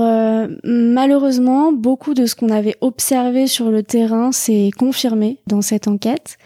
malheureusement, 0.65 1.73
beaucoup 1.73 2.15
de 2.15 2.25
ce 2.25 2.35
qu'on 2.35 2.49
avait 2.49 2.75
observé 2.81 3.47
sur 3.47 3.71
le 3.71 3.83
terrain 3.83 4.33
s'est 4.33 4.71
confirmé 4.77 5.41
dans 5.47 5.61
cette 5.61 5.87
enquête, 5.87 6.39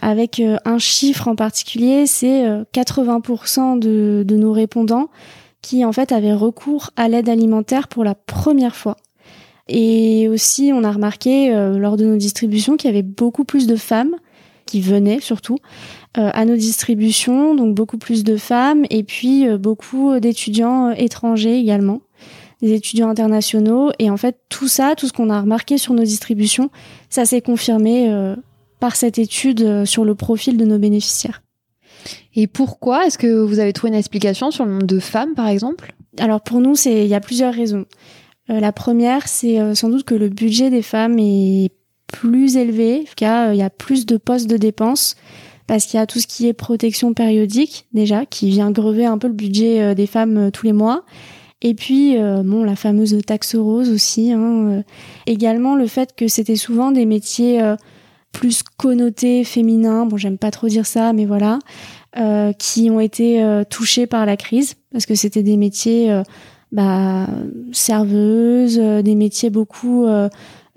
avec 0.00 0.42
un 0.64 0.78
chiffre 0.78 1.28
en 1.28 1.36
particulier, 1.36 2.06
c'est 2.06 2.42
80% 2.74 3.78
de, 3.78 4.24
de 4.26 4.36
nos 4.36 4.52
répondants 4.52 5.10
qui 5.60 5.84
en 5.84 5.92
fait 5.92 6.10
avaient 6.10 6.32
recours 6.32 6.90
à 6.96 7.08
l'aide 7.08 7.28
alimentaire 7.28 7.88
pour 7.88 8.02
la 8.02 8.14
première 8.14 8.74
fois. 8.74 8.96
Et 9.68 10.28
aussi, 10.28 10.70
on 10.72 10.84
a 10.84 10.92
remarqué 10.92 11.52
euh, 11.52 11.78
lors 11.78 11.96
de 11.96 12.04
nos 12.04 12.16
distributions 12.16 12.76
qu'il 12.76 12.88
y 12.88 12.92
avait 12.92 13.02
beaucoup 13.02 13.44
plus 13.44 13.66
de 13.66 13.76
femmes 13.76 14.14
qui 14.64 14.80
venaient 14.80 15.20
surtout 15.20 15.58
euh, 16.18 16.30
à 16.32 16.44
nos 16.44 16.56
distributions, 16.56 17.54
donc 17.54 17.74
beaucoup 17.74 17.98
plus 17.98 18.24
de 18.24 18.36
femmes 18.36 18.84
et 18.90 19.02
puis 19.02 19.46
euh, 19.46 19.58
beaucoup 19.58 20.18
d'étudiants 20.18 20.90
étrangers 20.90 21.58
également, 21.58 22.00
des 22.62 22.72
étudiants 22.74 23.08
internationaux. 23.08 23.90
Et 23.98 24.08
en 24.08 24.16
fait, 24.16 24.38
tout 24.48 24.68
ça, 24.68 24.94
tout 24.96 25.08
ce 25.08 25.12
qu'on 25.12 25.30
a 25.30 25.40
remarqué 25.40 25.78
sur 25.78 25.94
nos 25.94 26.04
distributions, 26.04 26.70
ça 27.10 27.24
s'est 27.24 27.40
confirmé 27.40 28.12
par 28.80 28.94
cette 28.96 29.18
étude 29.18 29.84
sur 29.84 30.04
le 30.04 30.14
profil 30.14 30.56
de 30.56 30.64
nos 30.64 30.78
bénéficiaires. 30.78 31.42
Et 32.34 32.46
pourquoi 32.46 33.06
Est-ce 33.06 33.18
que 33.18 33.42
vous 33.42 33.58
avez 33.58 33.72
trouvé 33.72 33.90
une 33.90 33.98
explication 33.98 34.50
sur 34.50 34.64
le 34.64 34.72
nombre 34.72 34.86
de 34.86 35.00
femmes, 35.00 35.34
par 35.34 35.48
exemple? 35.48 35.94
Alors 36.18 36.40
pour 36.40 36.60
nous, 36.60 36.74
c'est 36.76 37.04
il 37.04 37.08
y 37.08 37.14
a 37.14 37.20
plusieurs 37.20 37.52
raisons. 37.52 37.84
Euh, 38.50 38.60
la 38.60 38.72
première, 38.72 39.26
c'est 39.28 39.60
euh, 39.60 39.74
sans 39.74 39.88
doute 39.88 40.04
que 40.04 40.14
le 40.14 40.28
budget 40.28 40.70
des 40.70 40.82
femmes 40.82 41.18
est 41.18 41.70
plus 42.12 42.56
élevé, 42.56 43.06
car 43.16 43.48
euh, 43.48 43.54
il 43.54 43.58
y 43.58 43.62
a 43.62 43.70
plus 43.70 44.06
de 44.06 44.16
postes 44.16 44.48
de 44.48 44.56
dépenses 44.56 45.16
parce 45.66 45.86
qu'il 45.86 45.98
y 45.98 46.02
a 46.02 46.06
tout 46.06 46.20
ce 46.20 46.28
qui 46.28 46.46
est 46.46 46.52
protection 46.52 47.12
périodique 47.12 47.86
déjà 47.92 48.24
qui 48.24 48.50
vient 48.50 48.70
grever 48.70 49.04
un 49.04 49.18
peu 49.18 49.26
le 49.26 49.34
budget 49.34 49.96
des 49.96 50.06
femmes 50.06 50.52
tous 50.52 50.64
les 50.64 50.72
mois. 50.72 51.04
Et 51.60 51.74
puis 51.74 52.16
bon 52.44 52.62
la 52.62 52.76
fameuse 52.76 53.18
taxe 53.26 53.56
rose 53.56 53.90
aussi. 53.90 54.30
Hein, 54.30 54.84
également 55.26 55.74
le 55.74 55.88
fait 55.88 56.14
que 56.14 56.28
c'était 56.28 56.54
souvent 56.54 56.92
des 56.92 57.04
métiers 57.04 57.60
plus 58.30 58.62
connotés 58.76 59.42
féminins. 59.42 60.06
Bon 60.06 60.16
j'aime 60.16 60.38
pas 60.38 60.52
trop 60.52 60.68
dire 60.68 60.86
ça, 60.86 61.12
mais 61.12 61.24
voilà, 61.24 61.58
qui 62.60 62.88
ont 62.88 63.00
été 63.00 63.44
touchés 63.68 64.06
par 64.06 64.24
la 64.24 64.36
crise 64.36 64.76
parce 64.92 65.04
que 65.04 65.16
c'était 65.16 65.42
des 65.42 65.56
métiers 65.56 66.22
bah, 66.76 67.26
serveuse, 67.72 68.78
euh, 68.78 69.00
des 69.00 69.14
métiers 69.14 69.48
beaucoup 69.48 70.04
euh, 70.04 70.28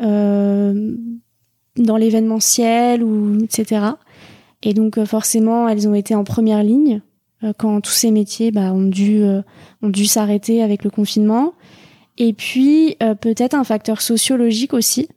euh, 0.02 0.96
dans 1.76 1.98
l'événementiel 1.98 3.04
ou 3.04 3.38
etc. 3.44 3.82
Et 4.64 4.74
donc 4.74 5.04
forcément, 5.04 5.68
elles 5.68 5.90
ont 5.90 5.94
été 5.94 6.16
en 6.16 6.24
première 6.24 6.64
ligne 6.64 7.02
quand 7.58 7.82
tous 7.82 7.92
ces 7.92 8.12
métiers 8.12 8.52
bah, 8.52 8.74
ont 8.74 8.88
dû 8.88 9.24
ont 9.82 9.90
dû 9.90 10.06
s'arrêter 10.06 10.62
avec 10.62 10.84
le 10.84 10.90
confinement. 10.90 11.54
Et 12.18 12.34
puis 12.34 12.98
peut-être 13.22 13.54
un 13.54 13.64
facteur 13.64 14.02
sociologique 14.02 14.74
aussi, 14.74 15.08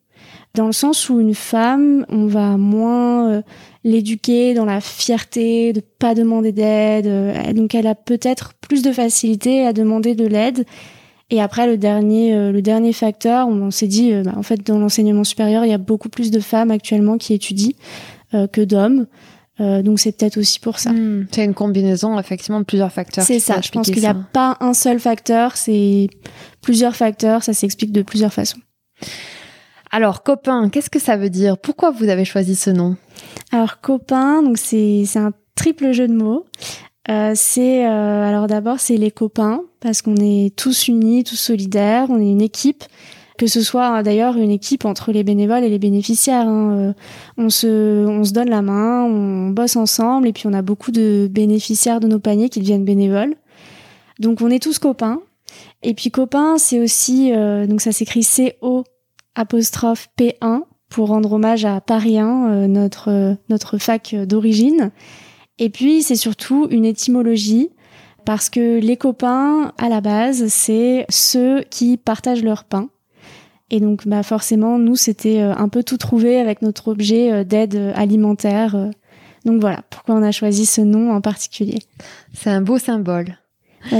dans 0.54 0.66
le 0.66 0.72
sens 0.72 1.08
où 1.08 1.20
une 1.20 1.34
femme, 1.34 2.04
on 2.08 2.26
va 2.26 2.56
moins 2.56 3.42
l'éduquer 3.84 4.54
dans 4.54 4.64
la 4.64 4.80
fierté 4.80 5.72
de 5.72 5.80
pas 5.80 6.14
demander 6.14 6.52
d'aide. 6.52 7.06
Euh, 7.06 7.52
donc 7.52 7.74
elle 7.74 7.86
a 7.86 7.94
peut-être 7.94 8.54
plus 8.60 8.82
de 8.82 8.92
facilité 8.92 9.66
à 9.66 9.72
demander 9.72 10.14
de 10.14 10.26
l'aide. 10.26 10.64
Et 11.30 11.40
après 11.40 11.66
le 11.66 11.78
dernier 11.78 12.34
euh, 12.34 12.52
le 12.52 12.62
dernier 12.62 12.92
facteur, 12.92 13.48
on, 13.48 13.70
s'est 13.70 13.86
dit 13.86 14.12
euh, 14.12 14.22
bah, 14.22 14.34
en 14.36 14.42
fait 14.42 14.64
dans 14.66 14.78
l'enseignement 14.78 15.24
supérieur, 15.24 15.64
il 15.64 15.70
y 15.70 15.74
a 15.74 15.78
beaucoup 15.78 16.08
plus 16.08 16.30
de 16.30 16.40
femmes 16.40 16.70
actuellement 16.70 17.18
qui 17.18 17.34
étudient 17.34 17.74
que 18.52 18.62
d'hommes. 18.62 19.06
donc 19.58 20.00
c'est 20.00 20.16
peut-être 20.16 20.38
aussi 20.38 20.58
pour 20.58 20.78
ça. 20.78 20.90
Hmm. 20.90 21.26
c'est 21.30 21.44
une 21.44 21.52
combinaison 21.52 22.18
effectivement 22.18 22.58
de 22.60 22.64
plusieurs 22.64 22.90
facteurs. 22.90 23.24
C'est 23.24 23.40
ça. 23.40 23.60
Je 23.60 23.70
pense 23.70 23.90
qu'il 23.90 24.00
n'y 24.00 24.06
a 24.06 24.14
pas 24.14 24.56
un 24.60 24.72
seul 24.72 24.98
facteur, 24.98 25.58
c'est 25.58 26.08
plusieurs 26.62 26.96
facteurs. 26.96 27.42
Ça 27.42 27.52
s'explique 27.52 27.92
de 27.92 28.00
plusieurs 28.00 28.32
façons. 28.32 28.56
Alors, 29.92 30.22
copain, 30.22 30.70
qu'est-ce 30.70 30.90
que 30.90 30.98
ça 30.98 31.16
veut 31.16 31.30
dire? 31.30 31.58
Pourquoi 31.58 31.90
vous 31.90 32.08
avez 32.08 32.24
choisi 32.24 32.56
ce 32.56 32.70
nom? 32.70 32.96
Alors, 33.52 33.80
copain, 33.80 34.42
donc 34.42 34.58
c'est 34.58 35.04
un 35.16 35.32
triple 35.54 35.92
jeu 35.92 36.08
de 36.08 36.14
mots. 36.14 36.46
Euh, 37.10 37.32
c'est 37.34 37.84
euh, 37.84 38.28
alors 38.28 38.46
d'abord 38.46 38.78
c'est 38.78 38.96
les 38.96 39.10
copains 39.10 39.62
parce 39.80 40.02
qu'on 40.02 40.14
est 40.14 40.54
tous 40.56 40.86
unis, 40.86 41.24
tous 41.24 41.34
solidaires, 41.34 42.06
on 42.10 42.20
est 42.20 42.30
une 42.30 42.40
équipe. 42.40 42.84
Que 43.36 43.48
ce 43.48 43.60
soit 43.60 43.86
hein, 43.86 44.02
d'ailleurs 44.04 44.36
une 44.36 44.52
équipe 44.52 44.84
entre 44.84 45.10
les 45.10 45.24
bénévoles 45.24 45.64
et 45.64 45.68
les 45.68 45.80
bénéficiaires, 45.80 46.46
hein. 46.46 46.76
euh, 46.76 46.92
on 47.38 47.50
se 47.50 48.06
on 48.06 48.22
se 48.22 48.32
donne 48.32 48.48
la 48.48 48.62
main, 48.62 49.02
on 49.02 49.50
bosse 49.50 49.74
ensemble 49.74 50.28
et 50.28 50.32
puis 50.32 50.44
on 50.46 50.52
a 50.52 50.62
beaucoup 50.62 50.92
de 50.92 51.28
bénéficiaires 51.28 51.98
de 51.98 52.06
nos 52.06 52.20
paniers 52.20 52.50
qui 52.50 52.60
deviennent 52.60 52.84
bénévoles. 52.84 53.34
Donc 54.20 54.40
on 54.40 54.48
est 54.48 54.62
tous 54.62 54.78
copains. 54.78 55.20
Et 55.82 55.94
puis 55.94 56.12
copains, 56.12 56.56
c'est 56.56 56.78
aussi 56.78 57.32
donc 57.68 57.80
ça 57.80 57.90
s'écrit 57.90 58.22
C 58.22 58.56
O 58.60 58.84
apostrophe 59.34 60.08
P1 60.18 60.62
pour 60.88 61.08
rendre 61.08 61.32
hommage 61.32 61.64
à 61.64 61.80
Paris 61.80 62.18
1, 62.18 62.50
euh, 62.50 62.66
notre, 62.66 63.10
euh, 63.10 63.34
notre 63.48 63.78
fac 63.78 64.14
d'origine. 64.14 64.90
Et 65.58 65.70
puis, 65.70 66.02
c'est 66.02 66.16
surtout 66.16 66.68
une 66.70 66.84
étymologie 66.84 67.70
parce 68.24 68.50
que 68.50 68.78
les 68.78 68.96
copains, 68.96 69.72
à 69.78 69.88
la 69.88 70.00
base, 70.00 70.46
c'est 70.48 71.06
ceux 71.08 71.62
qui 71.70 71.96
partagent 71.96 72.44
leur 72.44 72.64
pain. 72.64 72.88
Et 73.70 73.80
donc, 73.80 74.06
bah, 74.06 74.22
forcément, 74.22 74.78
nous, 74.78 74.96
c'était 74.96 75.40
euh, 75.40 75.54
un 75.56 75.68
peu 75.68 75.82
tout 75.82 75.96
trouvé 75.96 76.38
avec 76.38 76.62
notre 76.62 76.88
objet 76.88 77.44
d'aide 77.44 77.92
alimentaire. 77.94 78.90
Donc 79.44 79.60
voilà, 79.60 79.82
pourquoi 79.90 80.14
on 80.14 80.22
a 80.22 80.30
choisi 80.30 80.66
ce 80.66 80.82
nom 80.82 81.10
en 81.10 81.20
particulier. 81.20 81.78
C'est 82.34 82.50
un 82.50 82.60
beau 82.60 82.78
symbole 82.78 83.38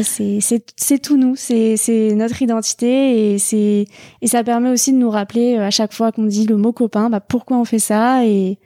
c'est 0.03 0.99
tout 1.03 1.17
nous, 1.17 1.35
c'est 1.37 2.15
notre 2.15 2.43
identité 2.43 3.33
et 3.35 3.39
c'est 3.39 3.87
et 4.21 4.27
ça 4.27 4.45
permet 4.45 4.71
aussi 4.71 4.93
de 4.93 4.99
nous 4.99 5.11
rappeler 5.11 5.57
euh, 5.57 5.67
à 5.67 5.71
chaque 5.71 5.93
fois 5.93 6.13
qu'on 6.13 6.25
dit 6.25 6.47
le 6.47 6.57
mot 6.57 6.73
copain, 6.73 7.11
bah, 7.11 7.21
pourquoi 7.21 7.59
on 7.59 7.65
fait 7.65 7.79
ça 7.79 8.25
et 8.25 8.59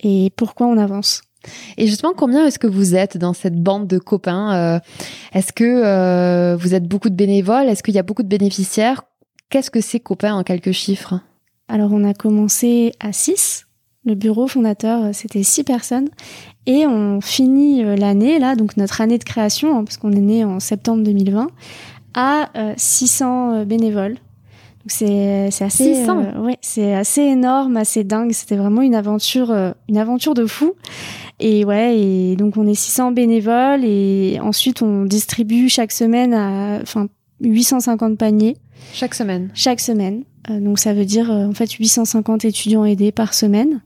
et 0.00 0.30
pourquoi 0.36 0.66
on 0.66 0.78
avance. 0.78 1.22
Et 1.76 1.86
justement, 1.86 2.12
combien 2.16 2.46
est-ce 2.46 2.58
que 2.58 2.66
vous 2.66 2.94
êtes 2.94 3.16
dans 3.16 3.32
cette 3.32 3.60
bande 3.60 3.86
de 3.86 3.98
copains 3.98 4.54
euh, 4.54 4.80
Est-ce 5.32 5.52
que 5.52 5.64
euh, 5.64 6.56
vous 6.56 6.74
êtes 6.74 6.84
beaucoup 6.84 7.10
de 7.10 7.14
bénévoles? 7.14 7.68
Est-ce 7.68 7.82
qu'il 7.82 7.94
y 7.94 7.98
a 7.98 8.02
beaucoup 8.02 8.22
de 8.22 8.28
bénéficiaires? 8.28 9.02
Qu'est-ce 9.50 9.70
que 9.70 9.80
c'est 9.80 10.00
copains 10.00 10.34
en 10.34 10.42
quelques 10.42 10.72
chiffres? 10.72 11.20
Alors, 11.68 11.92
on 11.92 12.04
a 12.04 12.12
commencé 12.12 12.92
à 13.00 13.12
6 13.12 13.67
Le 14.08 14.14
bureau 14.14 14.48
fondateur, 14.48 15.14
c'était 15.14 15.42
six 15.42 15.64
personnes. 15.64 16.08
Et 16.66 16.86
on 16.86 17.20
finit 17.20 17.82
l'année, 17.96 18.38
là, 18.38 18.56
donc 18.56 18.76
notre 18.76 19.00
année 19.00 19.18
de 19.18 19.24
création, 19.24 19.78
hein, 19.78 19.84
parce 19.84 19.96
qu'on 19.98 20.12
est 20.12 20.20
né 20.20 20.44
en 20.44 20.60
septembre 20.60 21.02
2020, 21.04 21.48
à 22.14 22.50
600 22.76 23.64
bénévoles 23.64 24.16
c'est 24.88 25.50
c'est 25.50 25.64
assez 25.64 26.08
euh, 26.08 26.40
ouais, 26.40 26.56
c'est 26.60 26.94
assez 26.94 27.22
énorme, 27.22 27.76
assez 27.76 28.04
dingue, 28.04 28.32
c'était 28.32 28.56
vraiment 28.56 28.82
une 28.82 28.94
aventure 28.94 29.50
euh, 29.50 29.72
une 29.88 29.98
aventure 29.98 30.34
de 30.34 30.46
fou. 30.46 30.72
Et 31.40 31.64
ouais, 31.64 31.96
et 31.98 32.36
donc 32.36 32.56
on 32.56 32.66
est 32.66 32.74
600 32.74 33.12
bénévoles 33.12 33.84
et 33.84 34.38
ensuite 34.42 34.82
on 34.82 35.04
distribue 35.04 35.68
chaque 35.68 35.92
semaine 35.92 36.34
à 36.34 36.80
enfin 36.82 37.06
850 37.40 38.18
paniers 38.18 38.56
chaque 38.92 39.14
semaine. 39.14 39.50
Chaque 39.54 39.80
semaine. 39.80 40.24
Euh, 40.50 40.60
donc 40.60 40.78
ça 40.78 40.94
veut 40.94 41.04
dire 41.04 41.30
en 41.30 41.52
fait 41.52 41.70
850 41.70 42.44
étudiants 42.44 42.84
aidés 42.84 43.12
par 43.12 43.34
semaine. 43.34 43.80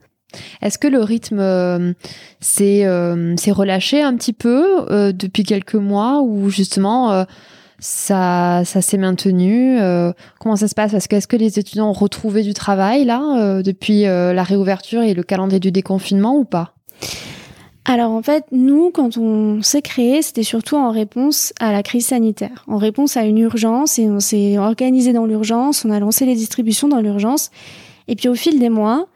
Est-ce 0.60 0.78
que 0.78 0.88
le 0.88 1.00
rythme 1.00 1.94
s'est 2.40 2.84
relâché 2.86 4.02
un 4.02 4.16
petit 4.16 4.32
peu 4.32 5.12
depuis 5.12 5.44
quelques 5.44 5.74
mois 5.74 6.22
ou 6.22 6.50
justement 6.50 7.24
ça, 7.82 8.62
ça 8.64 8.80
s'est 8.80 8.96
maintenu. 8.96 9.78
Euh, 9.80 10.12
comment 10.38 10.56
ça 10.56 10.68
se 10.68 10.74
passe? 10.74 10.92
Que 11.08 11.16
est-ce 11.16 11.26
que 11.26 11.36
les 11.36 11.58
étudiants 11.58 11.90
ont 11.90 11.92
retrouvé 11.92 12.42
du 12.42 12.54
travail 12.54 13.04
là 13.04 13.20
euh, 13.38 13.62
depuis 13.62 14.06
euh, 14.06 14.32
la 14.32 14.44
réouverture 14.44 15.02
et 15.02 15.14
le 15.14 15.24
calendrier 15.24 15.60
du 15.60 15.72
déconfinement 15.72 16.36
ou 16.36 16.44
pas? 16.44 16.74
Alors 17.84 18.12
en 18.12 18.22
fait, 18.22 18.44
nous, 18.52 18.92
quand 18.92 19.18
on 19.18 19.60
s'est 19.62 19.82
créé, 19.82 20.22
c'était 20.22 20.44
surtout 20.44 20.76
en 20.76 20.92
réponse 20.92 21.52
à 21.58 21.72
la 21.72 21.82
crise 21.82 22.06
sanitaire, 22.06 22.64
en 22.68 22.76
réponse 22.76 23.16
à 23.16 23.24
une 23.24 23.38
urgence, 23.38 23.98
et 23.98 24.08
on 24.08 24.20
s'est 24.20 24.56
organisé 24.56 25.12
dans 25.12 25.26
l'urgence, 25.26 25.84
on 25.84 25.90
a 25.90 25.98
lancé 25.98 26.24
les 26.24 26.36
distributions 26.36 26.86
dans 26.86 27.00
l'urgence, 27.00 27.50
et 28.06 28.14
puis 28.14 28.28
au 28.28 28.36
fil 28.36 28.60
des 28.60 28.68
mois, 28.68 29.08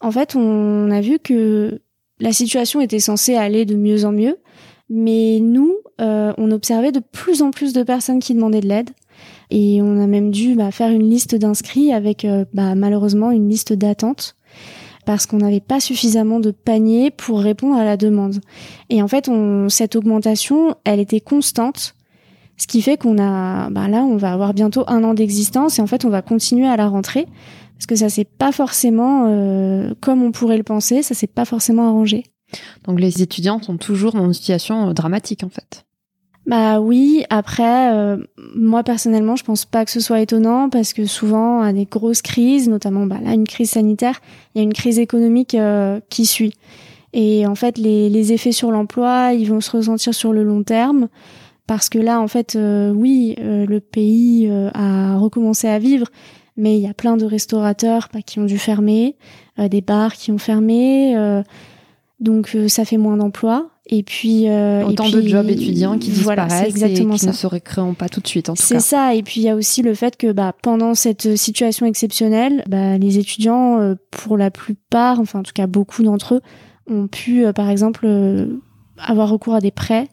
en 0.00 0.10
fait, 0.10 0.36
on 0.36 0.90
a 0.90 1.00
vu 1.00 1.18
que 1.18 1.80
la 2.20 2.32
situation 2.32 2.80
était 2.80 3.00
censée 3.00 3.34
aller 3.34 3.64
de 3.64 3.76
mieux 3.76 4.04
en 4.04 4.12
mieux, 4.12 4.38
mais 4.88 5.40
nous, 5.40 5.74
euh, 6.00 6.32
on 6.38 6.50
observait 6.50 6.92
de 6.92 7.00
plus 7.00 7.42
en 7.42 7.50
plus 7.50 7.72
de 7.72 7.82
personnes 7.82 8.20
qui 8.20 8.34
demandaient 8.34 8.60
de 8.60 8.68
l'aide. 8.68 8.90
Et 9.50 9.80
on 9.82 10.00
a 10.00 10.06
même 10.06 10.30
dû 10.30 10.54
bah, 10.54 10.70
faire 10.70 10.90
une 10.90 11.08
liste 11.08 11.34
d'inscrits 11.34 11.92
avec 11.92 12.24
euh, 12.24 12.44
bah, 12.52 12.74
malheureusement 12.74 13.30
une 13.30 13.48
liste 13.48 13.72
d'attente 13.72 14.36
parce 15.06 15.26
qu'on 15.26 15.38
n'avait 15.38 15.60
pas 15.60 15.78
suffisamment 15.78 16.40
de 16.40 16.50
paniers 16.50 17.12
pour 17.12 17.38
répondre 17.40 17.76
à 17.76 17.84
la 17.84 17.96
demande. 17.96 18.40
Et 18.90 19.00
en 19.02 19.08
fait, 19.08 19.30
cette 19.68 19.94
augmentation, 19.94 20.74
elle 20.84 20.98
était 20.98 21.20
constante, 21.20 21.94
ce 22.56 22.66
qui 22.66 22.82
fait 22.82 22.96
qu'on 22.96 23.18
a, 23.18 23.70
bah 23.70 23.86
là, 23.86 24.02
on 24.02 24.16
va 24.16 24.32
avoir 24.32 24.52
bientôt 24.52 24.82
un 24.88 25.04
an 25.04 25.14
d'existence 25.14 25.78
et 25.78 25.82
en 25.82 25.86
fait, 25.86 26.04
on 26.04 26.10
va 26.10 26.22
continuer 26.22 26.66
à 26.66 26.76
la 26.76 26.88
rentrée 26.88 27.26
parce 27.76 27.86
que 27.86 27.96
ça 27.96 28.08
s'est 28.08 28.24
pas 28.24 28.52
forcément 28.52 29.26
euh, 29.28 29.92
comme 30.00 30.22
on 30.22 30.32
pourrait 30.32 30.58
le 30.58 30.64
penser, 30.64 31.02
ça 31.02 31.14
s'est 31.14 31.26
pas 31.26 31.44
forcément 31.44 31.88
arrangé. 31.88 32.24
Donc 32.84 33.00
les 33.00 33.22
étudiants 33.22 33.60
sont 33.60 33.76
toujours 33.76 34.12
dans 34.12 34.24
une 34.24 34.32
situation 34.32 34.92
dramatique 34.92 35.44
en 35.44 35.48
fait. 35.48 35.86
Bah 36.46 36.80
oui, 36.80 37.24
après, 37.28 37.92
euh, 37.92 38.18
moi 38.54 38.84
personnellement, 38.84 39.34
je 39.34 39.42
pense 39.42 39.64
pas 39.64 39.84
que 39.84 39.90
ce 39.90 39.98
soit 39.98 40.20
étonnant 40.20 40.70
parce 40.70 40.92
que 40.92 41.04
souvent, 41.04 41.60
à 41.60 41.72
des 41.72 41.86
grosses 41.86 42.22
crises, 42.22 42.68
notamment 42.68 43.04
bah, 43.04 43.18
là, 43.22 43.32
une 43.32 43.48
crise 43.48 43.70
sanitaire, 43.70 44.20
il 44.54 44.58
y 44.58 44.60
a 44.60 44.62
une 44.62 44.72
crise 44.72 45.00
économique 45.00 45.56
euh, 45.56 45.98
qui 46.08 46.24
suit. 46.24 46.54
Et 47.12 47.46
en 47.48 47.56
fait, 47.56 47.78
les, 47.78 48.08
les 48.10 48.32
effets 48.32 48.52
sur 48.52 48.70
l'emploi, 48.70 49.32
ils 49.32 49.48
vont 49.48 49.60
se 49.60 49.72
ressentir 49.72 50.14
sur 50.14 50.32
le 50.32 50.44
long 50.44 50.62
terme 50.62 51.08
parce 51.66 51.88
que 51.88 51.98
là, 51.98 52.20
en 52.20 52.28
fait, 52.28 52.54
euh, 52.54 52.92
oui, 52.92 53.34
le 53.38 53.80
pays 53.80 54.48
a 54.72 55.16
recommencé 55.16 55.66
à 55.66 55.80
vivre, 55.80 56.06
mais 56.56 56.76
il 56.76 56.82
y 56.82 56.88
a 56.88 56.94
plein 56.94 57.16
de 57.16 57.24
restaurateurs 57.24 58.08
bah, 58.12 58.22
qui 58.22 58.38
ont 58.38 58.44
dû 58.44 58.58
fermer, 58.58 59.16
des 59.58 59.80
bars 59.80 60.14
qui 60.14 60.32
ont 60.32 60.38
fermé, 60.38 61.14
donc 62.20 62.56
ça 62.68 62.84
fait 62.84 62.96
moins 62.96 63.16
d'emplois. 63.16 63.70
Et 63.88 64.02
puis 64.02 64.48
euh, 64.48 64.84
autant 64.84 65.08
de 65.08 65.22
jobs 65.22 65.48
étudiants 65.48 65.96
qui 65.96 66.10
disparaissent 66.10 66.68
exactement 66.68 67.14
et 67.14 67.18
qui 67.18 67.26
ne 67.26 67.32
se 67.32 67.46
recréeront 67.46 67.94
pas 67.94 68.08
tout 68.08 68.20
de 68.20 68.26
suite 68.26 68.48
en 68.48 68.54
tout 68.54 68.62
cas. 68.62 68.66
C'est 68.66 68.80
ça. 68.80 69.14
Et 69.14 69.22
puis 69.22 69.40
il 69.40 69.44
y 69.44 69.48
a 69.48 69.54
aussi 69.54 69.82
le 69.82 69.94
fait 69.94 70.16
que 70.16 70.32
bah, 70.32 70.52
pendant 70.60 70.94
cette 70.94 71.36
situation 71.36 71.86
exceptionnelle, 71.86 72.64
bah, 72.68 72.98
les 72.98 73.18
étudiants, 73.18 73.78
euh, 73.80 73.94
pour 74.10 74.36
la 74.36 74.50
plupart, 74.50 75.20
enfin 75.20 75.38
en 75.38 75.42
tout 75.44 75.52
cas 75.54 75.68
beaucoup 75.68 76.02
d'entre 76.02 76.34
eux, 76.34 76.40
ont 76.88 77.06
pu 77.06 77.46
euh, 77.46 77.52
par 77.52 77.70
exemple 77.70 78.08
avoir 78.98 79.28
recours 79.28 79.54
à 79.54 79.60
des 79.60 79.70
prêts 79.70 80.08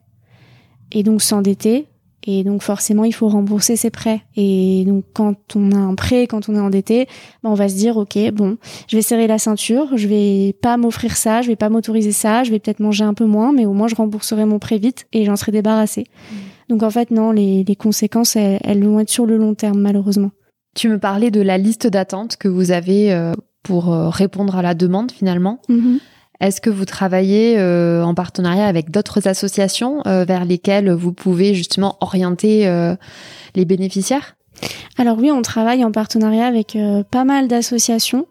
et 0.91 1.01
donc 1.01 1.23
s'endetter 1.23 1.87
et 2.25 2.43
donc 2.43 2.61
forcément, 2.61 3.03
il 3.03 3.13
faut 3.13 3.27
rembourser 3.27 3.75
ses 3.75 3.89
prêts. 3.89 4.21
Et 4.35 4.83
donc 4.87 5.03
quand 5.13 5.35
on 5.55 5.71
a 5.71 5.77
un 5.77 5.95
prêt, 5.95 6.27
quand 6.27 6.47
on 6.49 6.55
est 6.55 6.59
endetté, 6.59 7.07
ben 7.43 7.49
on 7.49 7.53
va 7.53 7.67
se 7.67 7.75
dire 7.75 7.97
ok, 7.97 8.17
bon, 8.31 8.57
je 8.87 8.95
vais 8.95 9.01
serrer 9.01 9.27
la 9.27 9.37
ceinture, 9.37 9.97
je 9.97 10.07
vais 10.07 10.55
pas 10.61 10.77
m'offrir 10.77 11.17
ça, 11.17 11.41
je 11.41 11.47
vais 11.47 11.55
pas 11.55 11.69
m'autoriser 11.69 12.11
ça, 12.11 12.43
je 12.43 12.51
vais 12.51 12.59
peut-être 12.59 12.79
manger 12.79 13.03
un 13.03 13.13
peu 13.13 13.25
moins, 13.25 13.51
mais 13.51 13.65
au 13.65 13.73
moins 13.73 13.87
je 13.87 13.95
rembourserai 13.95 14.45
mon 14.45 14.59
prêt 14.59 14.77
vite 14.77 15.05
et 15.11 15.25
j'en 15.25 15.35
serai 15.35 15.51
débarrassé. 15.51 16.03
Mmh. 16.03 16.35
Donc 16.69 16.83
en 16.83 16.89
fait 16.89 17.11
non, 17.11 17.31
les, 17.31 17.63
les 17.63 17.75
conséquences 17.75 18.35
elles, 18.35 18.83
vont 18.83 18.99
être 18.99 19.09
sur 19.09 19.25
le 19.25 19.37
long 19.37 19.53
terme 19.53 19.79
malheureusement. 19.79 20.31
Tu 20.75 20.89
me 20.89 20.97
parlais 20.97 21.29
de 21.29 21.41
la 21.41 21.57
liste 21.57 21.87
d'attente 21.87 22.37
que 22.37 22.47
vous 22.47 22.71
avez 22.71 23.13
euh, 23.13 23.33
pour 23.63 23.93
euh, 23.93 24.09
répondre 24.09 24.55
à 24.55 24.61
la 24.61 24.73
demande 24.73 25.11
finalement. 25.11 25.59
Mmh 25.67 25.97
est-ce 26.43 26.59
que 26.59 26.69
vous 26.69 26.85
travaillez 26.85 27.57
euh, 27.57 28.03
en 28.03 28.13
partenariat 28.13 28.67
avec 28.67 28.91
d'autres 28.91 29.27
associations 29.27 30.01
euh, 30.05 30.25
vers 30.25 30.43
lesquelles 30.43 30.91
vous 30.91 31.13
pouvez 31.13 31.53
justement 31.53 31.97
orienter 32.01 32.67
euh, 32.67 32.95
les 33.55 33.63
bénéficiaires? 33.63 34.35
Alors 34.97 35.17
oui, 35.17 35.31
on 35.31 35.41
travaille 35.41 35.85
en 35.85 35.91
partenariat 35.91 36.45
avec 36.45 36.77
pas 37.09 37.23
mal 37.23 37.47
d'associations 37.47 38.27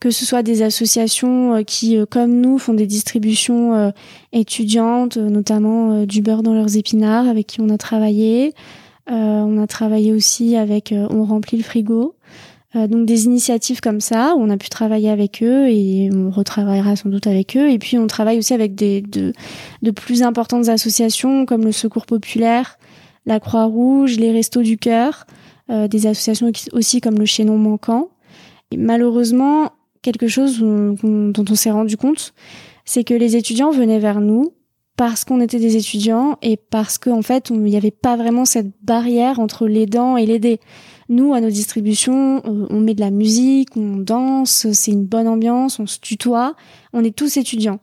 que 0.00 0.10
ce 0.10 0.26
soit 0.26 0.42
des 0.42 0.60
associations 0.60 1.64
qui, 1.64 1.96
comme 2.10 2.38
nous, 2.38 2.58
font 2.58 2.74
des 2.74 2.86
distributions 2.86 3.90
étudiantes, 4.32 5.16
notamment 5.16 6.04
du 6.04 6.20
beurre 6.20 6.42
dans 6.42 6.52
leurs 6.52 6.76
épinards, 6.76 7.26
avec 7.26 7.46
qui 7.46 7.62
on 7.62 7.70
a 7.70 7.78
travaillé. 7.78 8.52
on 9.06 9.62
a 9.62 9.66
travaillé 9.66 10.12
aussi 10.12 10.56
avec 10.56 10.92
On 11.08 11.24
remplit 11.24 11.56
le 11.56 11.64
frigo. 11.64 12.16
Euh, 12.76 12.88
donc 12.88 13.06
des 13.06 13.24
initiatives 13.24 13.80
comme 13.80 14.00
ça, 14.00 14.34
où 14.36 14.40
on 14.40 14.50
a 14.50 14.56
pu 14.56 14.68
travailler 14.68 15.10
avec 15.10 15.42
eux 15.42 15.68
et 15.68 16.10
on 16.12 16.30
retravaillera 16.30 16.96
sans 16.96 17.08
doute 17.08 17.26
avec 17.26 17.56
eux. 17.56 17.70
Et 17.70 17.78
puis 17.78 17.98
on 17.98 18.06
travaille 18.06 18.38
aussi 18.38 18.54
avec 18.54 18.74
des 18.74 19.00
de, 19.00 19.32
de 19.82 19.90
plus 19.90 20.22
importantes 20.22 20.68
associations 20.68 21.46
comme 21.46 21.64
le 21.64 21.72
Secours 21.72 22.06
populaire, 22.06 22.78
la 23.26 23.40
Croix-Rouge, 23.40 24.16
les 24.16 24.32
Restos 24.32 24.62
du 24.62 24.76
Cœur, 24.76 25.26
euh, 25.70 25.88
des 25.88 26.06
associations 26.06 26.50
aussi 26.72 27.00
comme 27.00 27.18
le 27.18 27.26
Chaînon 27.26 27.58
manquant. 27.58 28.10
Et 28.70 28.76
malheureusement, 28.76 29.70
quelque 30.02 30.26
chose 30.26 30.58
dont 30.58 31.34
on 31.48 31.54
s'est 31.54 31.70
rendu 31.70 31.96
compte, 31.96 32.34
c'est 32.84 33.04
que 33.04 33.14
les 33.14 33.36
étudiants 33.36 33.70
venaient 33.70 34.00
vers 34.00 34.20
nous 34.20 34.52
parce 34.96 35.24
qu'on 35.24 35.40
était 35.40 35.58
des 35.58 35.76
étudiants 35.76 36.38
et 36.42 36.56
parce 36.56 36.98
qu'en 36.98 37.22
fait, 37.22 37.50
il 37.50 37.60
n'y 37.60 37.76
avait 37.76 37.90
pas 37.90 38.16
vraiment 38.16 38.44
cette 38.44 38.70
barrière 38.82 39.40
entre 39.40 39.66
l'aidant 39.66 40.16
et 40.16 40.26
l'aider. 40.26 40.60
Nous, 41.08 41.34
à 41.34 41.40
nos 41.40 41.50
distributions, 41.50 42.42
on 42.44 42.80
met 42.80 42.94
de 42.94 43.00
la 43.00 43.10
musique, 43.10 43.76
on 43.76 43.96
danse, 43.96 44.66
c'est 44.72 44.92
une 44.92 45.04
bonne 45.04 45.28
ambiance, 45.28 45.78
on 45.78 45.86
se 45.86 45.98
tutoie, 45.98 46.54
on 46.92 47.04
est 47.04 47.14
tous 47.14 47.36
étudiants. 47.36 47.80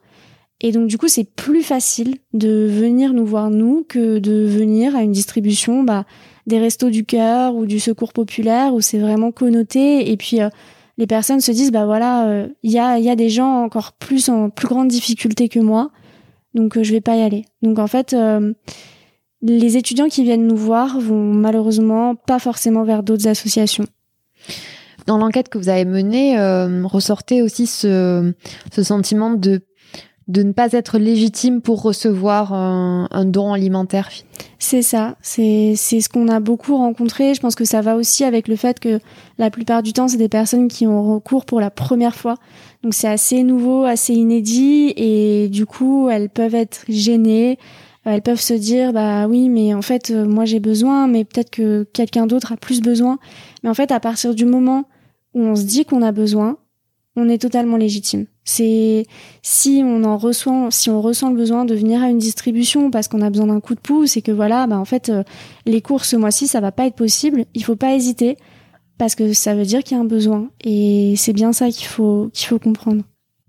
Et 0.62 0.72
donc 0.72 0.88
du 0.88 0.98
coup, 0.98 1.08
c'est 1.08 1.24
plus 1.24 1.64
facile 1.64 2.18
de 2.34 2.68
venir 2.70 3.14
nous 3.14 3.26
voir 3.26 3.50
nous 3.50 3.84
que 3.88 4.20
de 4.20 4.46
venir 4.46 4.96
à 4.96 5.02
une 5.02 5.12
distribution 5.12 5.84
bah, 5.84 6.06
des 6.46 6.60
restos 6.60 6.92
du 6.92 7.04
cœur 7.04 7.56
ou 7.56 7.66
du 7.66 7.80
secours 7.80 8.14
populaire 8.14 8.74
où 8.74 8.82
c'est 8.82 9.00
vraiment 9.00 9.32
connoté. 9.32 10.12
Et 10.12 10.18
puis 10.18 10.40
euh, 10.40 10.50
les 10.98 11.08
personnes 11.08 11.42
se 11.42 11.52
disent 11.52 11.72
bah 11.72 11.86
voilà, 11.86 12.28
euh, 12.28 12.48
il 12.62 12.72
y, 12.72 12.78
a, 12.78 13.00
y 13.00 13.10
a 13.10 13.16
des 13.16 13.30
gens 13.30 13.64
encore 13.64 13.94
plus 13.94 14.30
en 14.30 14.52
plus 14.52 14.68
grande 14.68 14.88
difficulté 14.88 15.50
que 15.50 15.60
moi, 15.60 15.90
donc 16.54 16.78
euh, 16.78 16.84
je 16.84 16.92
vais 16.92 17.02
pas 17.02 17.16
y 17.16 17.22
aller. 17.22 17.46
Donc 17.64 17.80
en 17.80 17.88
fait, 17.88 18.16
les 19.42 19.78
étudiants 19.78 20.08
qui 20.08 20.24
viennent 20.24 20.48
nous 20.48 20.58
voir 20.58 21.00
vont 21.00 21.34
malheureusement 21.34 22.16
pas 22.16 22.40
forcément 22.40 22.84
vers 22.84 23.04
d'autres 23.04 23.28
associations. 23.28 23.86
Dans 25.08 25.18
l'enquête 25.18 25.50
que 25.50 25.58
vous 25.58 25.70
avez 25.70 25.86
menée, 25.86 26.38
euh, 26.40 26.86
ressortait 26.86 27.42
aussi 27.42 27.66
ce, 27.66 28.34
sentiment 28.72 29.32
de, 29.32 29.62
de 30.28 30.44
ne 30.44 30.52
pas 30.52 30.72
être 30.74 31.00
légitime 31.00 31.62
pour 31.62 31.82
recevoir 31.82 32.54
un, 32.54 33.26
don 33.26 33.52
alimentaire. 33.52 34.10
C'est 34.60 34.84
ça, 34.84 35.16
c'est 35.22 35.76
ce 35.76 36.08
qu'on 36.08 36.28
a 36.28 36.40
beaucoup 36.40 36.78
rencontré. 36.78 37.34
Je 37.34 37.42
pense 37.42 37.56
que 37.56 37.66
ça 37.66 37.82
va 37.82 37.96
aussi 37.96 38.24
avec 38.24 38.48
le 38.48 38.56
fait 38.56 38.80
que 38.80 39.00
la 39.40 39.50
plupart 39.50 39.82
du 39.82 39.92
temps, 39.92 40.08
c'est 40.08 40.18
des 40.18 40.30
personnes 40.30 40.68
qui 40.68 40.86
ont 40.86 41.16
recours 41.16 41.46
pour 41.46 41.60
la 41.60 41.72
première 41.72 42.16
fois. 42.16 42.36
Donc 42.84 42.94
c'est 42.94 43.08
assez 43.08 43.42
nouveau, 43.42 43.86
assez 43.86 44.14
inédit 44.14 44.94
et 44.96 45.50
du 45.50 45.66
coup, 45.66 46.10
elles 46.10 46.30
peuvent 46.30 46.56
être 46.56 46.86
gênées 46.90 47.58
elles 48.06 48.22
peuvent 48.22 48.42
se 48.42 48.54
dire 48.54 48.94
bah 48.94 49.28
oui 49.28 49.50
mais 49.50 49.74
en 49.74 49.82
fait 49.82 50.10
euh, 50.10 50.26
moi 50.26 50.46
j'ai 50.46 50.60
besoin 50.60 51.08
mais 51.08 51.24
peut-être 51.24 51.52
que 51.52 51.84
quelqu'un 51.94 52.28
d'autre 52.28 52.52
a 52.52 52.58
plus 52.58 52.82
besoin. 52.82 53.20
Mais 53.64 53.70
en 53.70 53.74
fait 53.74 53.92
à 53.92 54.00
partir 54.00 54.34
du 54.36 54.46
moment 54.46 54.86
où 55.34 55.42
on 55.42 55.56
se 55.56 55.64
dit 55.64 55.86
qu'on 55.86 56.02
a 56.02 56.12
besoin 56.12 56.58
on 57.18 57.28
est 57.28 57.42
totalement 57.42 57.76
légitime. 57.76 58.26
C'est 58.46 59.06
si 59.42 59.82
on 59.86 60.04
en 60.04 60.18
reçoit 60.18 60.70
si 60.72 60.90
on 60.90 61.02
ressent 61.02 61.30
le 61.30 61.36
besoin 61.36 61.66
de 61.66 61.76
venir 61.76 62.02
à 62.02 62.10
une 62.10 62.18
distribution 62.18 62.90
parce 62.90 63.08
qu'on 63.08 63.22
a 63.22 63.30
besoin 63.30 63.48
d'un 63.48 63.60
coup 63.60 63.76
de 63.76 63.82
pouce 63.82 64.18
et 64.18 64.22
que 64.22 64.32
voilà 64.32 64.66
bah 64.68 64.80
en 64.80 64.86
fait 64.86 65.10
euh, 65.10 65.24
les 65.66 65.82
cours 65.82 66.06
ce 66.06 66.16
mois-ci 66.16 66.48
ça 66.48 66.60
va 66.60 66.72
pas 66.72 66.88
être 66.88 66.96
possible 66.96 67.46
il 67.54 67.64
faut 67.64 67.76
pas 67.76 67.94
hésiter 67.94 68.38
parce 69.02 69.16
que 69.16 69.34
ça 69.34 69.56
veut 69.56 69.66
dire 69.66 69.84
qu'il 69.84 69.98
y 69.98 70.00
a 70.00 70.04
un 70.04 70.06
besoin. 70.06 70.50
Et 70.64 71.16
c'est 71.18 71.34
bien 71.34 71.54
ça 71.54 71.72
qu'il 71.72 71.88
faut 71.88 72.30
qu'il 72.34 72.46
faut 72.46 72.60
comprendre 72.60 73.02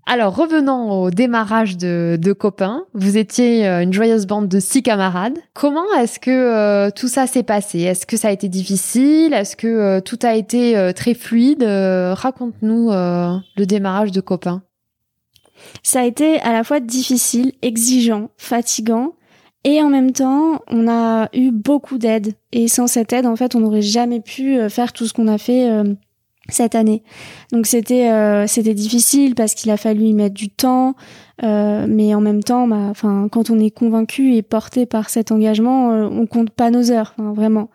Alors, 0.05 0.35
revenons 0.35 0.91
au 0.91 1.11
démarrage 1.11 1.77
de, 1.77 2.17
de 2.21 2.33
Copain. 2.33 2.83
Vous 2.93 3.17
étiez 3.17 3.65
euh, 3.65 3.83
une 3.83 3.93
joyeuse 3.93 4.27
bande 4.27 4.49
de 4.49 4.59
six 4.59 4.83
camarades. 4.83 5.37
Comment 5.53 5.91
est-ce 5.97 6.19
que 6.19 6.29
euh, 6.29 6.89
tout 6.93 7.07
ça 7.07 7.25
s'est 7.25 7.43
passé? 7.43 7.79
Est-ce 7.79 8.05
que 8.05 8.17
ça 8.17 8.27
a 8.27 8.31
été 8.31 8.49
difficile? 8.49 9.33
Est-ce 9.33 9.55
que 9.55 9.67
euh, 9.67 10.01
tout 10.01 10.19
a 10.23 10.35
été 10.35 10.91
très 10.93 11.13
fluide? 11.13 11.63
Raconte-nous 11.63 12.89
le 12.91 13.65
démarrage 13.65 14.11
de 14.11 14.19
Copain. 14.19 14.61
Ça 15.83 16.01
a 16.01 16.03
été 16.03 16.41
à 16.41 16.51
la 16.51 16.65
fois 16.65 16.81
difficile, 16.81 17.53
exigeant, 17.61 18.29
fatigant, 18.37 19.13
et 19.63 19.81
en 19.81 19.87
même 19.87 20.11
temps, 20.11 20.59
on 20.67 20.89
a 20.89 21.29
eu 21.33 21.51
beaucoup 21.51 21.97
d'aide. 21.97 22.33
Et 22.51 22.67
sans 22.67 22.87
cette 22.87 23.13
aide, 23.13 23.25
en 23.25 23.37
fait, 23.37 23.55
on 23.55 23.61
n'aurait 23.61 23.81
jamais 23.81 24.19
pu 24.19 24.57
faire 24.69 24.91
tout 24.91 25.05
ce 25.05 25.13
qu'on 25.13 25.29
a 25.29 25.37
fait 25.37 25.69
cette 26.49 26.75
année. 26.75 27.03
Donc 27.51 27.65
c'était 27.65 28.09
euh, 28.09 28.47
c'était 28.47 28.73
difficile 28.73 29.35
parce 29.35 29.53
qu'il 29.53 29.71
a 29.71 29.77
fallu 29.77 30.05
y 30.05 30.13
mettre 30.13 30.35
du 30.35 30.49
temps, 30.49 30.95
euh, 31.43 31.85
mais 31.87 32.13
en 32.13 32.21
même 32.21 32.43
temps, 32.43 32.67
bah, 32.67 32.93
quand 33.31 33.49
on 33.49 33.59
est 33.59 33.71
convaincu 33.71 34.35
et 34.35 34.41
porté 34.41 34.85
par 34.85 35.09
cet 35.09 35.31
engagement, 35.31 35.91
euh, 35.91 36.07
on 36.11 36.25
compte 36.25 36.49
pas 36.49 36.69
nos 36.69 36.91
heures, 36.91 37.13
vraiment. 37.17 37.69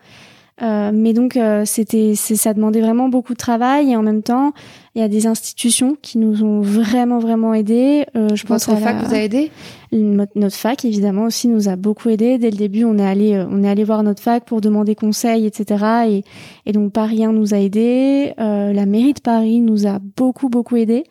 Euh, 0.60 0.90
mais 0.92 1.12
donc 1.12 1.36
euh, 1.36 1.62
c'était 1.64 2.14
ça 2.16 2.52
demandait 2.52 2.80
vraiment 2.80 3.08
beaucoup 3.08 3.32
de 3.32 3.38
travail 3.38 3.92
et 3.92 3.96
en 3.96 4.02
même 4.02 4.24
temps 4.24 4.52
il 4.96 5.00
y 5.00 5.04
a 5.04 5.08
des 5.08 5.28
institutions 5.28 5.96
qui 6.02 6.18
nous 6.18 6.42
ont 6.42 6.60
vraiment 6.60 7.20
vraiment 7.20 7.54
aidés. 7.54 8.06
Euh, 8.16 8.34
je 8.34 8.44
pense 8.44 8.68
Votre 8.68 8.80
fac 8.80 8.96
vous 9.04 9.14
a 9.14 9.18
aidé? 9.18 9.52
Notre, 9.92 10.56
fac 10.56 10.84
évidemment 10.84 11.24
aussi 11.24 11.46
nous 11.46 11.68
a 11.68 11.76
beaucoup 11.76 12.08
aidé. 12.08 12.38
Dès 12.38 12.50
le 12.50 12.56
début 12.56 12.82
on 12.82 12.98
est 12.98 13.06
allé 13.06 13.34
euh, 13.34 13.46
on 13.48 13.62
est 13.62 13.68
allé 13.68 13.84
voir 13.84 14.02
notre 14.02 14.20
fac 14.20 14.44
pour 14.44 14.60
demander 14.60 14.96
conseil 14.96 15.46
etc. 15.46 15.84
Et, 16.08 16.24
et 16.66 16.72
donc 16.72 16.92
Paris 16.92 17.24
1 17.24 17.32
nous 17.32 17.54
a 17.54 17.58
aidés. 17.58 18.32
la 18.36 18.86
mairie 18.86 19.14
de 19.14 19.20
Paris 19.20 19.60
nous 19.60 19.86
a 19.86 20.00
beaucoup 20.16 20.48
beaucoup 20.48 20.76
aidés. 20.76 21.04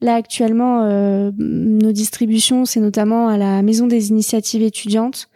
Là 0.00 0.14
actuellement 0.14 0.82
nos 1.36 1.92
distributions 1.92 2.64
c'est 2.64 2.80
notamment 2.80 3.28
à 3.28 3.36
la 3.36 3.60
maison 3.60 3.86
des 3.86 4.08
initiatives 4.08 4.62
étudiantes 4.62 5.28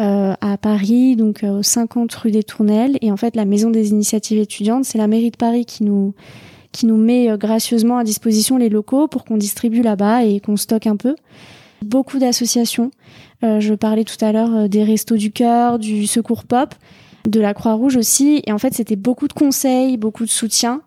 euh, 0.00 0.32
à 0.40 0.56
Paris, 0.56 1.14
donc 1.14 1.44
euh, 1.44 1.58
au 1.58 1.62
50 1.62 2.14
rue 2.14 2.30
des 2.30 2.42
Tournelles. 2.42 2.96
Et 3.02 3.12
en 3.12 3.18
fait, 3.18 3.36
la 3.36 3.44
Maison 3.44 3.68
des 3.68 3.90
Initiatives 3.90 4.38
étudiantes, 4.38 4.86
c'est 4.86 4.96
la 4.96 5.06
mairie 5.06 5.30
de 5.30 5.36
Paris 5.36 5.66
qui 5.66 5.84
nous 5.84 6.14
qui 6.72 6.86
nous 6.86 6.96
met 6.96 7.30
euh, 7.30 7.36
gracieusement 7.36 7.98
à 7.98 8.04
disposition 8.04 8.56
les 8.56 8.70
locaux 8.70 9.08
pour 9.08 9.24
qu'on 9.24 9.36
distribue 9.36 9.82
là-bas 9.82 10.24
et 10.24 10.40
qu'on 10.40 10.56
stocke 10.56 10.86
un 10.86 10.96
peu. 10.96 11.16
Beaucoup 11.82 12.18
d'associations. 12.18 12.90
je 13.42 13.74
parlais 13.74 14.04
tout 14.04 14.22
à 14.22 14.32
l'heure 14.32 14.68
des 14.68 14.84
Restos 14.84 15.16
du 15.16 15.32
Cœur, 15.32 15.78
du 15.78 16.06
Secours 16.06 16.44
Pop, 16.44 16.74
de 17.26 17.40
la 17.40 17.54
Croix-Rouge 17.54 17.96
aussi. 17.96 18.42
Et 18.46 18.52
en 18.52 18.58
fait, 18.58 18.74
c'était 18.74 18.96
beaucoup 18.96 19.28
de 19.28 19.32
conseils, 19.32 19.96
beaucoup 19.96 20.24
de 20.24 20.30
soutien 20.30 20.82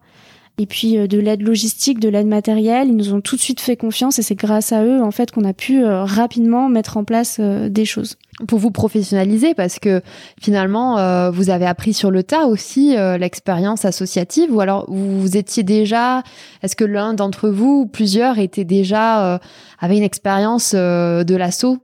et 0.58 0.66
puis 0.66 1.08
de 1.08 1.20
l'aide 1.20 1.42
logistique, 1.42 2.00
de 2.00 2.10
l'aide 2.10 2.28
matérielle. 2.28 2.88
Ils 2.88 2.96
nous 2.96 3.14
ont 3.14 3.22
tout 3.22 3.36
de 3.36 3.42
suite 3.42 3.60
fait 3.60 3.76
confiance 3.76 4.20
et 4.20 4.22
c'est 4.22 4.36
grâce 4.36 4.72
à 4.72 4.84
eux 4.84 5.02
en 5.02 5.12
fait 5.12 5.32
qu'on 5.32 5.46
a 5.46 5.54
pu 5.54 5.84
rapidement 5.86 6.70
mettre 6.70 6.98
en 6.98 7.04
place 7.04 7.40
des 7.40 7.86
choses 7.86 8.18
pour 8.48 8.60
vous 8.60 8.72
professionnaliser 8.72 9.54
parce 9.54 9.80
que 9.80 10.02
finalement 10.42 10.98
euh, 10.98 11.30
vous 11.32 11.50
avez 11.50 11.66
appris 11.66 11.94
sur 11.94 12.12
le 12.12 12.24
tas 12.24 12.48
aussi 12.48 12.98
euh, 12.98 13.18
l'expérience 13.18 13.86
associative 13.86 14.54
ou 14.54 14.60
alors 14.60 14.86
vous 14.90 15.38
étiez 15.38 15.64
déjà 15.64 16.24
est-ce 16.62 16.76
que 16.76 16.86
l'un 16.86 17.14
d'entre 17.14 17.50
vous 17.50 17.82
ou 17.82 17.86
plusieurs 17.86 18.40
était 18.40 18.66
déjà 18.66 19.36
euh, 19.36 19.38
avait 19.80 19.98
une 19.98 20.04
expérience 20.04 20.74
de 20.74 21.36
l'assaut? 21.36 21.78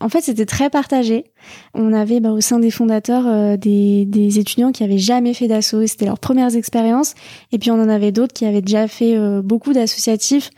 En 0.00 0.08
fait, 0.08 0.20
c'était 0.20 0.46
très 0.46 0.70
partagé. 0.70 1.24
On 1.74 1.92
avait 1.92 2.20
bah, 2.20 2.30
au 2.30 2.40
sein 2.40 2.58
des 2.58 2.70
fondateurs 2.70 3.58
des, 3.58 4.04
des, 4.06 4.38
étudiants 4.38 4.72
qui 4.72 4.84
avaient 4.84 4.98
jamais 4.98 5.34
fait 5.34 5.48
d'assaut, 5.48 5.86
c'était 5.86 6.06
leurs 6.06 6.18
premières 6.18 6.54
expériences. 6.56 7.14
Et 7.52 7.58
puis 7.58 7.70
on 7.70 7.80
en 7.80 7.88
avait 7.88 8.12
d'autres 8.12 8.32
qui 8.32 8.46
avaient 8.46 8.62
déjà 8.62 8.88
fait 8.88 9.16
beaucoup 9.42 9.72
d'associatifs. 9.72 10.50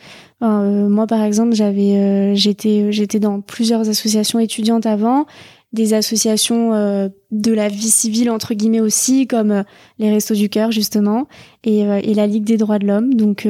Euh, 0.43 0.89
moi, 0.89 1.07
par 1.07 1.23
exemple, 1.23 1.55
j'avais, 1.55 1.97
euh, 1.97 2.35
j'étais, 2.35 2.93
j'étais 2.93 3.19
dans 3.19 3.41
plusieurs 3.41 3.89
associations 3.89 4.39
étudiantes 4.39 4.87
avant, 4.87 5.27
des 5.73 5.93
associations 5.95 6.73
euh, 6.73 7.09
de 7.31 7.53
la 7.53 7.69
vie 7.69 7.91
civile 7.91 8.31
entre 8.31 8.55
guillemets 8.55 8.81
aussi, 8.81 9.27
comme 9.27 9.65
les 9.99 10.11
Restos 10.11 10.35
du 10.35 10.49
Cœur 10.49 10.71
justement, 10.71 11.29
et, 11.65 11.81
et, 11.81 12.15
la 12.15 12.27
Ligue 12.27 12.45
des 12.45 12.57
droits 12.57 12.79
de 12.79 12.87
l'homme. 12.87 13.15
Donc, 13.15 13.47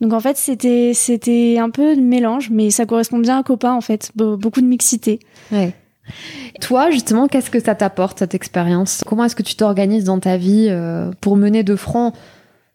donc 0.00 0.12
en 0.12 0.20
fait, 0.20 0.36
c'était, 0.36 0.92
c'était 0.94 1.58
un 1.58 1.70
peu 1.70 1.96
de 1.96 2.00
mélange, 2.00 2.50
mais 2.50 2.70
ça 2.70 2.86
correspond 2.86 3.18
bien 3.18 3.38
à 3.38 3.42
Copain 3.42 3.72
en 3.72 3.80
fait, 3.80 4.12
beaucoup 4.14 4.60
de 4.60 4.66
mixité. 4.66 5.18
Ouais. 5.50 5.74
Toi, 6.60 6.90
justement, 6.90 7.26
qu'est-ce 7.26 7.50
que 7.50 7.60
ça 7.60 7.74
t'apporte 7.74 8.20
cette 8.20 8.34
expérience? 8.34 9.02
Comment 9.06 9.24
est-ce 9.24 9.36
que 9.36 9.42
tu 9.42 9.56
t'organises 9.56 10.04
dans 10.04 10.20
ta 10.20 10.36
vie 10.36 10.70
pour 11.20 11.36
mener 11.36 11.64
de 11.64 11.74
front 11.74 12.12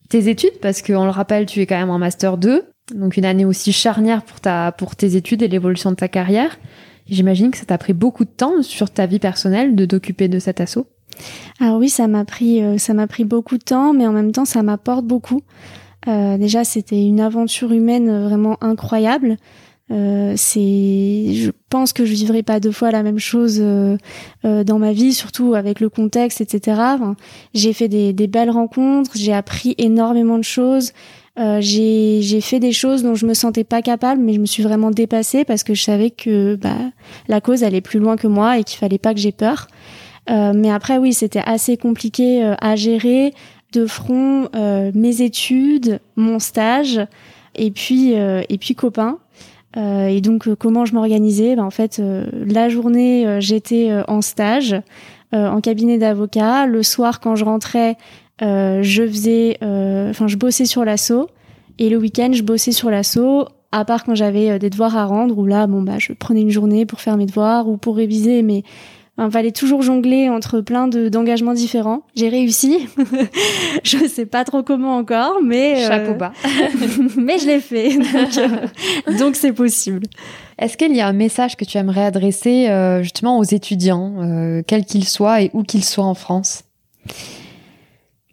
tes 0.10 0.28
études? 0.28 0.60
Parce 0.62 0.82
qu'on 0.82 1.06
le 1.06 1.12
rappelle, 1.12 1.46
tu 1.46 1.62
es 1.62 1.66
quand 1.66 1.78
même 1.78 1.90
en 1.90 2.00
master 2.00 2.38
2. 2.38 2.66
Donc 2.96 3.18
une 3.18 3.26
année 3.26 3.46
aussi 3.46 3.74
charnière 3.74 4.24
pour 4.24 4.40
ta 4.40 4.72
pour 4.72 4.96
tes 4.96 5.16
études 5.16 5.42
et 5.42 5.48
l'évolution 5.48 5.92
de 5.92 5.96
ta 5.96 6.08
carrière. 6.08 6.58
J'imagine 7.10 7.52
que 7.52 7.58
ça 7.58 7.66
t'a 7.66 7.78
pris 7.78 7.94
beaucoup 7.94 8.26
de 8.26 8.30
temps 8.30 8.62
sur 8.62 8.90
ta 8.90 9.06
vie 9.06 9.20
personnelle 9.20 9.76
de 9.76 9.86
t'occuper 9.86 10.28
de 10.28 10.40
cet 10.40 10.62
assaut. 10.62 10.88
Alors 11.60 11.78
oui, 11.78 11.90
ça 11.90 12.08
m'a 12.08 12.26
pris 12.26 12.62
euh, 12.62 12.78
ça 12.78 12.94
m'a 12.94 13.08
pris 13.08 13.24
beaucoup 13.24 13.58
de 13.58 13.64
temps, 13.64 13.94
mais 13.94 14.06
en 14.06 14.12
même 14.12 14.32
temps 14.32 14.46
ça 14.46 14.62
m'apporte 14.64 15.06
beaucoup. 15.06 15.42
Euh, 16.08 16.38
déjà, 16.38 16.64
c'était 16.64 17.04
une 17.04 17.20
aventure 17.20 17.72
humaine 17.72 18.24
vraiment 18.24 18.58
incroyable. 18.62 19.38
Euh, 19.90 20.34
c'est, 20.36 21.34
je 21.34 21.50
pense 21.70 21.94
que 21.94 22.04
je 22.04 22.14
vivrai 22.14 22.44
pas 22.44 22.60
deux 22.60 22.74
fois 22.74 22.92
la 22.92 23.04
même 23.04 23.20
chose 23.20 23.60
euh, 23.62 23.96
euh 24.44 24.66
dans 24.66 24.80
ma 24.80 24.92
vie, 24.92 25.14
surtout 25.14 25.56
avec 25.56 25.80
le 25.80 25.90
contexte, 25.90 26.42
etc. 26.42 26.82
j'ai 27.54 27.72
fait 27.72 27.88
des, 27.88 28.12
des, 28.12 28.28
belles 28.28 28.50
rencontres, 28.50 29.12
j'ai 29.16 29.32
appris 29.32 29.76
énormément 29.78 30.38
de 30.38 30.44
choses. 30.44 30.92
Euh, 31.40 31.60
j'ai 31.62 32.42
fait 32.42 32.60
des 32.60 32.72
choses 32.72 33.04
dont 33.04 33.14
je 33.14 33.26
me 33.26 33.34
sentais 33.34 33.64
pas 33.64 33.82
capable, 33.82 34.22
mais 34.22 34.34
je 34.34 34.40
me 34.40 34.46
suis 34.46 34.64
vraiment 34.64 34.90
dépassée 34.90 35.46
parce 35.46 35.64
que 35.64 35.74
je 35.76 35.84
savais 35.84 36.10
que 36.10 36.56
bah, 36.56 36.78
la 37.28 37.42
cause 37.42 37.64
allait 37.64 37.82
plus 37.82 38.00
loin 38.00 38.16
que 38.18 38.28
moi 38.28 38.58
et 38.58 38.64
qu'il 38.64 38.80
fallait 38.80 38.98
pas 38.98 39.14
que 39.14 39.20
j'ai 39.20 39.32
peur. 39.32 39.68
Euh, 40.30 40.54
mais 40.56 40.72
après, 40.72 40.98
oui, 40.98 41.14
c'était 41.14 41.44
assez 41.46 41.78
compliqué 41.78 42.44
euh, 42.44 42.56
à 42.60 42.76
gérer 42.76 43.34
de 43.72 43.86
front 43.86 44.50
euh, 44.56 44.92
mes 44.96 45.22
études, 45.22 46.00
mon 46.16 46.40
stage 46.40 47.02
et 47.56 47.72
puis 47.72 48.14
et 48.14 48.58
puis 48.60 48.76
copain. 48.76 49.18
et 49.76 50.22
donc, 50.22 50.54
comment 50.56 50.86
je 50.86 50.94
m'organisais? 50.94 51.56
Ben, 51.56 51.64
En 51.64 51.72
fait, 51.72 52.00
la 52.34 52.70
journée, 52.70 53.38
j'étais 53.40 53.92
en 54.08 54.22
stage 54.22 54.76
en 55.32 55.60
cabinet 55.60 55.98
d'avocat. 55.98 56.68
Le 56.68 56.84
soir, 56.84 57.20
quand 57.20 57.36
je 57.36 57.46
rentrais, 57.46 57.92
euh, 57.92 57.96
je 58.42 59.08
faisais, 59.08 59.58
euh, 59.64 60.10
enfin, 60.10 60.28
je 60.28 60.38
bossais 60.38 60.66
sur 60.66 60.86
l'assaut 60.86 61.30
et 61.80 61.90
le 61.90 61.98
week-end, 61.98 62.32
je 62.34 62.44
bossais 62.44 62.72
sur 62.72 62.90
l'assaut. 62.90 63.48
À 63.72 63.84
part 63.84 64.06
quand 64.06 64.16
j'avais 64.16 64.52
euh, 64.52 64.60
des 64.60 64.70
devoirs 64.70 64.96
à 64.96 65.06
rendre, 65.06 65.38
où 65.38 65.46
là, 65.46 65.68
bon 65.68 65.82
bah, 65.82 65.98
je 66.00 66.14
prenais 66.14 66.42
une 66.42 66.50
journée 66.50 66.86
pour 66.86 67.02
faire 67.02 67.18
mes 67.18 67.26
devoirs 67.26 67.68
ou 67.68 67.78
pour 67.78 67.98
réviser, 67.98 68.42
mais 68.42 68.64
il 69.20 69.32
fallait 69.32 69.52
toujours 69.52 69.82
jongler 69.82 70.30
entre 70.30 70.62
plein 70.62 70.88
de 70.88 71.10
d'engagements 71.10 71.54
différents. 71.54 72.04
J'ai 72.16 72.30
réussi. 72.30 72.88
je 73.84 73.98
sais 74.08 74.28
pas 74.28 74.44
trop 74.44 74.62
comment 74.62 74.96
encore, 74.96 75.40
mais 75.44 75.84
chapeau 75.88 76.14
bas. 76.14 76.34
mais 77.18 77.40
je 77.40 77.48
l'ai 77.48 77.60
fait. 77.60 77.98
Donc 79.18 79.36
c'est 79.36 79.54
possible. 79.54 80.06
Est-ce 80.60 80.78
qu'il 80.78 80.96
y 80.96 81.02
a 81.02 81.08
un 81.08 81.14
message 81.14 81.58
que 81.58 81.66
tu 81.66 81.80
aimerais 81.80 82.06
adresser 82.06 82.70
justement 83.02 83.40
aux 83.40 83.44
étudiants, 83.44 84.62
quels 84.68 84.86
qu'ils 84.86 85.08
soient 85.08 85.42
et 85.42 85.50
où 85.54 85.64
qu'ils 85.64 85.84
soient 85.84 86.06
en 86.06 86.14
France? 86.14 86.64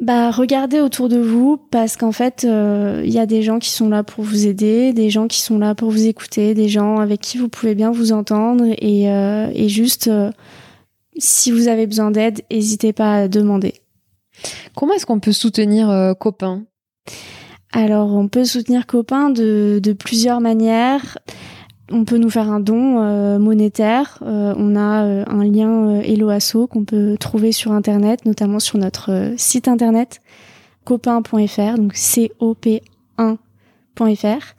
Bah, 0.04 0.30
regardez 0.30 0.80
autour 0.80 1.08
de 1.08 1.16
vous 1.16 1.56
parce 1.70 1.96
qu'en 1.96 2.12
fait, 2.12 2.42
il 2.42 2.50
euh, 2.50 3.06
y 3.06 3.18
a 3.18 3.24
des 3.24 3.42
gens 3.42 3.58
qui 3.58 3.70
sont 3.70 3.88
là 3.88 4.04
pour 4.04 4.22
vous 4.22 4.46
aider, 4.46 4.92
des 4.92 5.08
gens 5.08 5.28
qui 5.28 5.40
sont 5.40 5.58
là 5.58 5.74
pour 5.74 5.90
vous 5.90 6.04
écouter, 6.04 6.52
des 6.52 6.68
gens 6.68 6.98
avec 6.98 7.22
qui 7.22 7.38
vous 7.38 7.48
pouvez 7.48 7.74
bien 7.74 7.90
vous 7.90 8.12
entendre 8.12 8.66
et, 8.66 9.10
euh, 9.10 9.50
et 9.54 9.70
juste, 9.70 10.08
euh, 10.08 10.30
si 11.16 11.50
vous 11.50 11.68
avez 11.68 11.86
besoin 11.86 12.10
d'aide, 12.10 12.42
n'hésitez 12.50 12.92
pas 12.92 13.14
à 13.14 13.28
demander. 13.28 13.76
Comment 14.76 14.92
est-ce 14.92 15.06
qu'on 15.06 15.20
peut 15.20 15.32
soutenir 15.32 16.14
Copain? 16.20 16.64
Alors, 17.72 18.12
on 18.12 18.28
peut 18.28 18.44
soutenir 18.44 18.86
Copain 18.86 19.30
de, 19.30 19.80
de 19.82 19.92
plusieurs 19.94 20.42
manières. 20.42 21.16
On 21.92 22.04
peut 22.04 22.16
nous 22.16 22.30
faire 22.30 22.50
un 22.50 22.60
don 22.60 23.02
euh, 23.02 23.38
monétaire. 23.38 24.18
Euh, 24.22 24.54
on 24.56 24.74
a 24.74 25.04
euh, 25.04 25.24
un 25.26 25.44
lien 25.44 26.00
Helloasso 26.00 26.66
qu'on 26.66 26.84
peut 26.84 27.16
trouver 27.20 27.52
sur 27.52 27.72
internet, 27.72 28.24
notamment 28.24 28.58
sur 28.58 28.78
notre 28.78 29.34
site 29.36 29.68
internet 29.68 30.20
copain.fr, 30.84 31.76
donc 31.76 31.94
c 31.94 32.32
o 32.38 32.54
p 32.54 32.82
1.fr. 33.18 34.54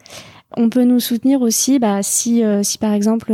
On 0.57 0.69
peut 0.69 0.83
nous 0.83 0.99
soutenir 0.99 1.41
aussi 1.41 1.79
bah, 1.79 2.01
si, 2.01 2.43
si 2.63 2.77
par 2.77 2.93
exemple 2.93 3.33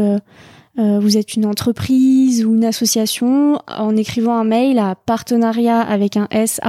vous 0.77 1.17
êtes 1.17 1.36
une 1.36 1.45
entreprise 1.45 2.43
ou 2.43 2.56
une 2.56 2.65
association 2.65 3.62
en 3.67 3.95
écrivant 3.95 4.36
un 4.36 4.43
mail 4.43 4.80
à 4.80 4.95
partenariat 4.95 5.80
avec 5.80 6.17
un 6.17 6.27
s 6.32 6.60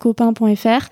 copain.fr 0.00 0.88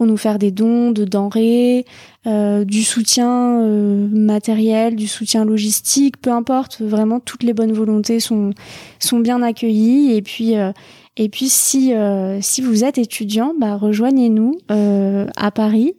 pour 0.00 0.06
nous 0.06 0.16
faire 0.16 0.38
des 0.38 0.50
dons 0.50 0.92
de 0.92 1.04
denrées, 1.04 1.84
euh, 2.26 2.64
du 2.64 2.84
soutien 2.84 3.60
euh, 3.60 4.08
matériel, 4.10 4.96
du 4.96 5.06
soutien 5.06 5.44
logistique, 5.44 6.18
peu 6.22 6.32
importe, 6.32 6.80
vraiment 6.80 7.20
toutes 7.20 7.42
les 7.42 7.52
bonnes 7.52 7.74
volontés 7.74 8.18
sont 8.18 8.54
sont 8.98 9.18
bien 9.18 9.42
accueillies. 9.42 10.14
Et 10.16 10.22
puis 10.22 10.56
euh, 10.56 10.72
Et 11.22 11.28
puis 11.28 11.50
si 11.50 11.92
euh, 11.92 12.38
si 12.40 12.62
vous 12.62 12.82
êtes 12.82 12.96
étudiant, 12.96 13.52
bah 13.60 13.76
rejoignez-nous 13.76 14.56
euh, 14.70 15.26
à 15.36 15.50
Paris. 15.50 15.94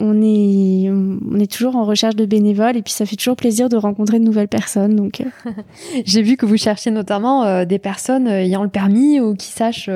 On 0.00 0.20
est 0.20 0.90
on 0.90 1.38
est 1.38 1.50
toujours 1.50 1.76
en 1.76 1.84
recherche 1.84 2.16
de 2.16 2.26
bénévoles 2.26 2.76
et 2.76 2.82
puis 2.82 2.92
ça 2.92 3.06
fait 3.06 3.14
toujours 3.14 3.36
plaisir 3.36 3.68
de 3.68 3.76
rencontrer 3.76 4.18
de 4.18 4.24
nouvelles 4.24 4.48
personnes. 4.48 4.96
Donc 4.96 5.20
euh. 5.20 5.50
j'ai 6.04 6.20
vu 6.20 6.36
que 6.36 6.46
vous 6.46 6.56
cherchiez 6.56 6.90
notamment 6.90 7.64
des 7.64 7.78
personnes 7.78 8.26
ayant 8.26 8.64
le 8.64 8.68
permis 8.68 9.20
ou 9.20 9.36
qui 9.36 9.52
sachent 9.52 9.88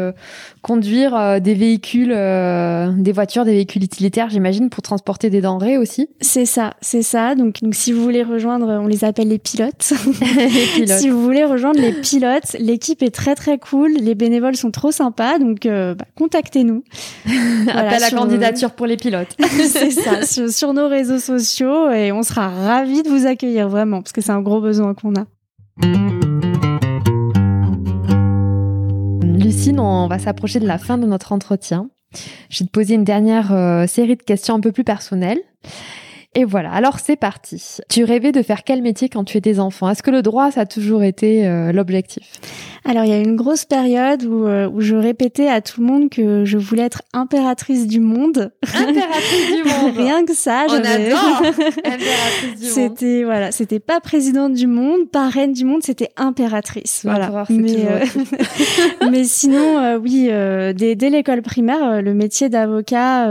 conduire 0.63 1.41
des 1.41 1.55
véhicules, 1.55 2.11
des 2.11 3.13
voitures, 3.13 3.45
des 3.45 3.55
véhicules 3.55 3.83
utilitaires, 3.83 4.31
j'imagine, 4.31 4.71
pour 4.71 4.83
transporter 4.83 5.31
des 5.31 5.41
denrées 5.41 5.79
aussi. 5.79 6.09
C'est 6.21 6.47
ça, 6.47 6.75
c'est 6.81 7.03
ça. 7.03 7.35
Donc 7.35 7.61
donc 7.61 7.75
si 7.75 7.91
vous 7.91 8.05
voulez 8.05 8.23
rejoindre, 8.23 8.69
on 8.81 8.87
les 8.87 9.05
appelle 9.05 9.29
les 9.29 9.39
pilotes. 9.39 9.93
les 10.21 10.67
pilotes. 10.75 10.99
si 10.99 11.09
vous 11.09 11.21
voulez 11.21 11.45
rejoindre 11.45 11.81
les 11.81 11.93
pilotes, 11.93 12.55
l'équipe 12.61 13.03
est 13.03 13.11
très 13.11 13.35
très 13.35 13.59
cool. 13.59 13.95
Les 14.01 14.15
bénévoles 14.15 14.60
sont 14.61 14.70
trop 14.70 14.92
sympas, 14.92 15.38
donc 15.38 15.66
euh, 15.66 15.94
bah, 15.94 16.05
contactez-nous. 16.16 16.85
Appel 17.68 18.03
à 18.03 18.11
candidature 18.11 18.73
pour 18.73 18.87
les 18.87 18.96
pilotes. 18.96 19.37
c'est 19.40 19.90
ça, 19.90 20.23
sur, 20.25 20.73
nos 20.73 20.88
réseaux 20.88 21.18
sociaux 21.18 21.90
et 21.90 22.12
on 22.12 22.23
sera 22.23 22.49
ravis 22.49 23.03
de 23.03 23.09
vous 23.09 23.27
accueillir 23.27 23.68
vraiment 23.68 24.03
parce 24.03 24.12
que 24.12 24.20
c'est 24.20 24.33
un 24.33 24.40
gros 24.40 24.61
besoin 24.61 24.94
qu'on 24.94 25.14
a. 25.14 25.25
Lucine, 29.23 29.81
on 29.81 30.07
va 30.07 30.18
s'approcher 30.18 30.61
de 30.61 30.66
la 30.66 30.79
fin 30.79 30.99
de 30.99 31.07
notre 31.07 31.33
entretien. 31.33 31.88
Je 32.49 32.61
vais 32.61 32.66
te 32.66 32.70
poser 32.70 32.94
une 32.94 33.05
dernière 33.05 33.53
euh, 33.53 33.87
série 33.87 34.16
de 34.16 34.23
questions 34.23 34.55
un 34.55 34.61
peu 34.61 34.73
plus 34.73 34.85
personnelles. 34.85 35.40
Et 36.37 36.45
voilà, 36.45 36.71
alors 36.71 37.01
c'est 37.01 37.16
parti. 37.16 37.79
Tu 37.88 38.05
rêvais 38.05 38.31
de 38.31 38.40
faire 38.43 38.62
quel 38.62 38.83
métier 38.83 39.09
quand 39.09 39.25
tu 39.25 39.37
étais 39.37 39.59
enfant? 39.59 39.90
Est-ce 39.90 40.05
que 40.05 40.12
le 40.12 40.23
droit, 40.23 40.53
ça 40.53 40.61
a 40.61 40.66
toujours 40.66 41.03
été 41.03 41.45
euh, 41.45 41.73
l'objectif? 41.73 42.23
Alors 42.85 43.05
il 43.05 43.11
y 43.11 43.12
a 43.12 43.19
une 43.19 43.35
grosse 43.35 43.64
période 43.64 44.23
où, 44.25 44.47
euh, 44.47 44.69
où 44.69 44.81
je 44.81 44.95
répétais 44.95 45.49
à 45.49 45.61
tout 45.61 45.81
le 45.81 45.88
monde 45.88 46.09
que 46.09 46.45
je 46.45 46.57
voulais 46.57 46.85
être 46.85 47.03
impératrice 47.12 47.88
du 47.88 47.99
monde. 47.99 48.53
Impératrice 48.62 49.47
du 49.57 49.62
monde 49.71 49.97
Rien 49.97 50.25
que 50.25 50.33
ça, 50.33 50.66
On 50.69 50.75
adore 50.75 51.43
Impératrice 51.43 52.61
du 52.61 52.64
monde 52.64 52.73
C'était, 52.75 53.25
voilà, 53.25 53.51
c'était 53.51 53.81
pas 53.81 53.99
présidente 53.99 54.55
du 54.55 54.69
monde, 54.69 55.11
pas 55.11 55.29
reine 55.29 55.53
du 55.53 55.64
monde, 55.64 55.83
c'était 55.83 56.11
impératrice. 56.16 57.01
Voilà. 57.03 57.45
mais, 57.51 57.87
euh, 57.88 58.07
mais 59.11 59.25
sinon, 59.25 59.97
oui, 59.97 60.31
dès, 60.77 60.95
dès 60.95 61.11
l'école 61.11 61.43
primaire, 61.43 62.01
le 62.01 62.14
métier 62.14 62.49
d'avocat 62.49 63.29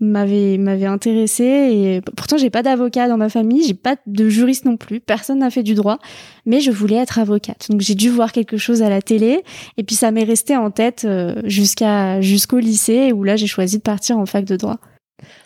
m'avait 0.00 0.58
m'avait 0.58 0.86
intéressé 0.86 1.44
et 1.44 2.00
pourtant 2.16 2.36
j'ai 2.36 2.50
pas 2.50 2.62
d'avocat 2.62 3.08
dans 3.08 3.16
ma 3.16 3.28
famille, 3.28 3.62
j'ai 3.64 3.74
pas 3.74 3.96
de 4.06 4.28
juriste 4.28 4.64
non 4.64 4.76
plus, 4.76 5.00
personne 5.00 5.38
n'a 5.38 5.50
fait 5.50 5.62
du 5.62 5.74
droit, 5.74 5.98
mais 6.46 6.60
je 6.60 6.70
voulais 6.70 6.96
être 6.96 7.18
avocate. 7.18 7.70
Donc 7.70 7.80
j'ai 7.80 7.94
dû 7.94 8.08
voir 8.08 8.32
quelque 8.32 8.56
chose 8.56 8.82
à 8.82 8.88
la 8.88 9.02
télé 9.02 9.42
et 9.76 9.84
puis 9.84 9.94
ça 9.94 10.10
m'est 10.10 10.24
resté 10.24 10.56
en 10.56 10.70
tête 10.70 11.04
euh, 11.04 11.40
jusqu'à 11.44 12.20
jusqu'au 12.20 12.58
lycée 12.58 13.12
où 13.12 13.24
là 13.24 13.36
j'ai 13.36 13.46
choisi 13.46 13.78
de 13.78 13.82
partir 13.82 14.18
en 14.18 14.26
fac 14.26 14.44
de 14.44 14.56
droit. 14.56 14.78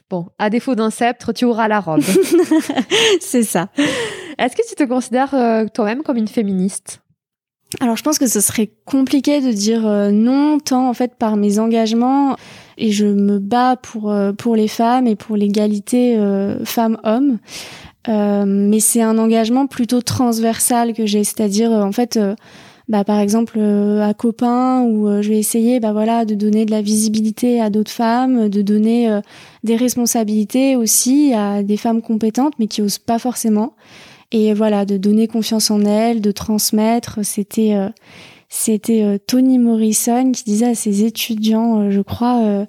Bon, 0.08 0.26
à 0.38 0.50
défaut 0.50 0.74
d'un 0.74 0.90
sceptre, 0.90 1.32
tu 1.32 1.44
auras 1.44 1.66
la 1.66 1.80
robe. 1.80 2.02
C'est 3.20 3.42
ça. 3.42 3.70
Est-ce 4.38 4.54
que 4.54 4.62
tu 4.68 4.74
te 4.76 4.84
considères 4.84 5.34
euh, 5.34 5.66
toi-même 5.72 6.02
comme 6.02 6.16
une 6.16 6.28
féministe? 6.28 7.00
Alors 7.80 7.96
je 7.96 8.02
pense 8.02 8.18
que 8.18 8.26
ce 8.26 8.40
serait 8.40 8.70
compliqué 8.84 9.40
de 9.40 9.50
dire 9.50 9.86
euh, 9.86 10.10
non 10.10 10.58
tant 10.58 10.88
en 10.88 10.94
fait 10.94 11.14
par 11.16 11.36
mes 11.36 11.58
engagements. 11.58 12.36
Et 12.76 12.90
je 12.90 13.06
me 13.06 13.38
bats 13.38 13.76
pour 13.76 14.10
euh, 14.10 14.32
pour 14.32 14.56
les 14.56 14.68
femmes 14.68 15.06
et 15.06 15.16
pour 15.16 15.36
l'égalité 15.36 16.16
euh, 16.16 16.64
femmes-hommes. 16.64 17.38
Euh, 18.08 18.44
mais 18.46 18.80
c'est 18.80 19.02
un 19.02 19.16
engagement 19.16 19.66
plutôt 19.66 20.02
transversal 20.02 20.92
que 20.92 21.06
j'ai, 21.06 21.24
c'est-à-dire 21.24 21.70
en 21.70 21.92
fait, 21.92 22.18
bah, 22.88 23.02
par 23.02 23.18
exemple 23.18 23.58
à 23.58 24.12
copain 24.12 24.82
où 24.82 25.22
je 25.22 25.28
vais 25.30 25.38
essayer, 25.38 25.80
bah 25.80 25.94
voilà, 25.94 26.26
de 26.26 26.34
donner 26.34 26.66
de 26.66 26.70
la 26.70 26.82
visibilité 26.82 27.62
à 27.62 27.70
d'autres 27.70 27.90
femmes, 27.90 28.50
de 28.50 28.60
donner 28.60 29.20
des 29.62 29.76
responsabilités 29.76 30.76
aussi 30.76 31.32
à 31.32 31.62
des 31.62 31.78
femmes 31.78 32.02
compétentes 32.02 32.52
mais 32.58 32.66
qui 32.66 32.82
osent 32.82 32.98
pas 32.98 33.18
forcément, 33.18 33.72
et 34.34 34.52
voilà, 34.52 34.84
de 34.84 34.96
donner 34.96 35.28
confiance 35.28 35.70
en 35.70 35.82
elles, 35.82 36.20
de 36.20 36.30
transmettre. 36.30 37.20
C'était 37.22 37.74
c'était 38.56 39.02
euh, 39.02 39.18
Toni 39.18 39.58
Morrison 39.58 40.30
qui 40.30 40.44
disait 40.44 40.68
à 40.68 40.74
ses 40.76 41.02
étudiants, 41.02 41.80
euh, 41.80 41.90
je 41.90 42.00
crois, 42.00 42.64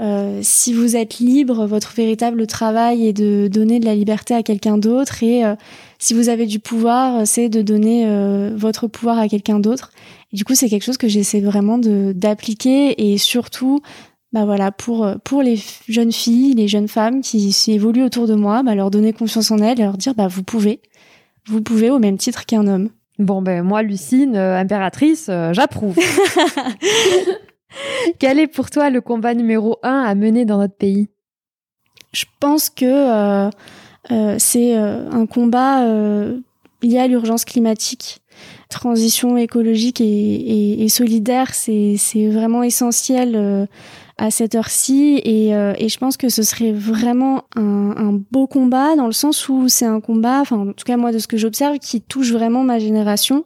euh, 0.00 0.40
si 0.42 0.72
vous 0.72 0.96
êtes 0.96 1.20
libre, 1.20 1.64
votre 1.66 1.94
véritable 1.94 2.44
travail 2.48 3.06
est 3.06 3.12
de 3.12 3.46
donner 3.46 3.78
de 3.78 3.84
la 3.84 3.94
liberté 3.94 4.34
à 4.34 4.42
quelqu'un 4.42 4.78
d'autre 4.78 5.22
et 5.22 5.42
si 5.98 6.12
vous 6.12 6.28
avez 6.28 6.46
du 6.46 6.58
pouvoir, 6.58 7.26
c'est 7.26 7.48
de 7.48 7.62
donner 7.62 8.06
votre 8.54 8.86
pouvoir 8.86 9.18
à 9.18 9.28
quelqu'un 9.28 9.58
d'autre. 9.58 9.90
Du 10.32 10.44
coup, 10.44 10.54
c'est 10.54 10.68
quelque 10.68 10.84
chose 10.84 10.98
que 10.98 11.08
j'essaie 11.08 11.40
vraiment 11.40 11.78
d'appliquer 11.78 13.10
et 13.10 13.18
surtout, 13.18 13.80
bah 14.32 14.44
voilà, 14.44 14.70
pour 14.70 15.08
pour 15.24 15.42
les 15.42 15.58
jeunes 15.88 16.12
filles, 16.12 16.54
les 16.54 16.68
jeunes 16.68 16.88
femmes 16.88 17.20
qui 17.20 17.50
s'y 17.50 17.72
évoluent 17.72 18.04
autour 18.04 18.28
de 18.28 18.36
moi, 18.36 18.62
bah 18.62 18.76
leur 18.76 18.92
donner 18.92 19.12
confiance 19.12 19.50
en 19.50 19.58
elles 19.58 19.80
et 19.80 19.84
leur 19.84 19.96
dire 19.96 20.14
bah 20.14 20.28
vous 20.28 20.44
pouvez, 20.44 20.80
vous 21.48 21.62
pouvez 21.62 21.90
au 21.90 21.98
même 21.98 22.18
titre 22.18 22.46
qu'un 22.46 22.66
homme. 22.66 22.90
Bon, 23.18 23.42
ben 23.42 23.64
moi, 23.64 23.82
Lucine, 23.82 24.36
euh, 24.36 24.58
impératrice, 24.58 25.26
euh, 25.28 25.52
j'approuve. 25.52 25.98
Quel 28.18 28.38
est 28.38 28.46
pour 28.46 28.70
toi 28.70 28.90
le 28.90 29.00
combat 29.00 29.34
numéro 29.34 29.78
un 29.82 30.02
à 30.02 30.14
mener 30.14 30.44
dans 30.44 30.58
notre 30.58 30.76
pays? 30.76 31.08
Je 32.12 32.24
pense 32.38 32.70
que 32.70 32.86
euh, 32.86 33.50
c'est 34.38 34.74
un 34.74 35.26
combat 35.26 35.84
lié 36.82 36.98
à 36.98 37.06
l'urgence 37.06 37.44
climatique. 37.44 38.22
Transition 38.70 39.36
écologique 39.36 40.00
et, 40.00 40.82
et 40.82 40.88
solidaire, 40.88 41.54
c'est 41.54 41.98
vraiment 42.30 42.62
essentiel 42.62 43.68
à 44.18 44.32
cette 44.32 44.56
heure-ci 44.56 45.20
et, 45.24 45.54
euh, 45.54 45.74
et, 45.78 45.88
je 45.88 45.96
pense 45.96 46.16
que 46.16 46.28
ce 46.28 46.42
serait 46.42 46.72
vraiment 46.72 47.44
un, 47.54 47.94
un 47.96 48.20
beau 48.32 48.48
combat 48.48 48.96
dans 48.96 49.06
le 49.06 49.12
sens 49.12 49.48
où 49.48 49.68
c'est 49.68 49.86
un 49.86 50.00
combat, 50.00 50.40
enfin 50.40 50.56
en 50.58 50.72
tout 50.72 50.84
cas 50.84 50.96
moi 50.96 51.12
de 51.12 51.18
ce 51.18 51.28
que 51.28 51.36
j'observe, 51.36 51.78
qui 51.78 52.00
touche 52.00 52.32
vraiment 52.32 52.64
ma 52.64 52.80
génération, 52.80 53.44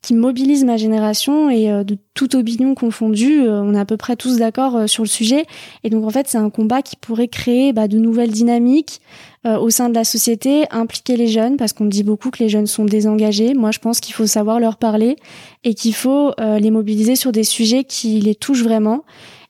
qui 0.00 0.14
mobilise 0.14 0.64
ma 0.64 0.76
génération 0.76 1.50
et 1.50 1.70
euh, 1.70 1.82
de 1.82 1.98
toute 2.14 2.36
opinion 2.36 2.76
confondue, 2.76 3.42
euh, 3.42 3.62
on 3.62 3.74
est 3.74 3.78
à 3.80 3.84
peu 3.84 3.96
près 3.96 4.14
tous 4.14 4.38
d'accord 4.38 4.88
sur 4.88 5.02
le 5.02 5.08
sujet 5.08 5.44
et 5.82 5.90
donc 5.90 6.04
en 6.04 6.10
fait 6.10 6.28
c'est 6.28 6.38
un 6.38 6.50
combat 6.50 6.82
qui 6.82 6.94
pourrait 6.94 7.28
créer 7.28 7.72
bah, 7.72 7.88
de 7.88 7.98
nouvelles 7.98 8.32
dynamiques 8.32 9.00
au 9.44 9.70
sein 9.70 9.88
de 9.88 9.94
la 9.96 10.04
société, 10.04 10.66
impliquer 10.70 11.16
les 11.16 11.26
jeunes 11.26 11.56
parce 11.56 11.72
qu'on 11.72 11.86
dit 11.86 12.04
beaucoup 12.04 12.30
que 12.30 12.38
les 12.38 12.48
jeunes 12.48 12.68
sont 12.68 12.84
désengagés. 12.84 13.54
Moi 13.54 13.72
je 13.72 13.80
pense 13.80 13.98
qu'il 13.98 14.14
faut 14.14 14.28
savoir 14.28 14.60
leur 14.60 14.76
parler 14.76 15.16
et 15.64 15.74
qu'il 15.74 15.96
faut 15.96 16.30
les 16.38 16.70
mobiliser 16.70 17.16
sur 17.16 17.32
des 17.32 17.42
sujets 17.42 17.82
qui 17.82 18.20
les 18.20 18.36
touchent 18.36 18.62
vraiment 18.62 19.02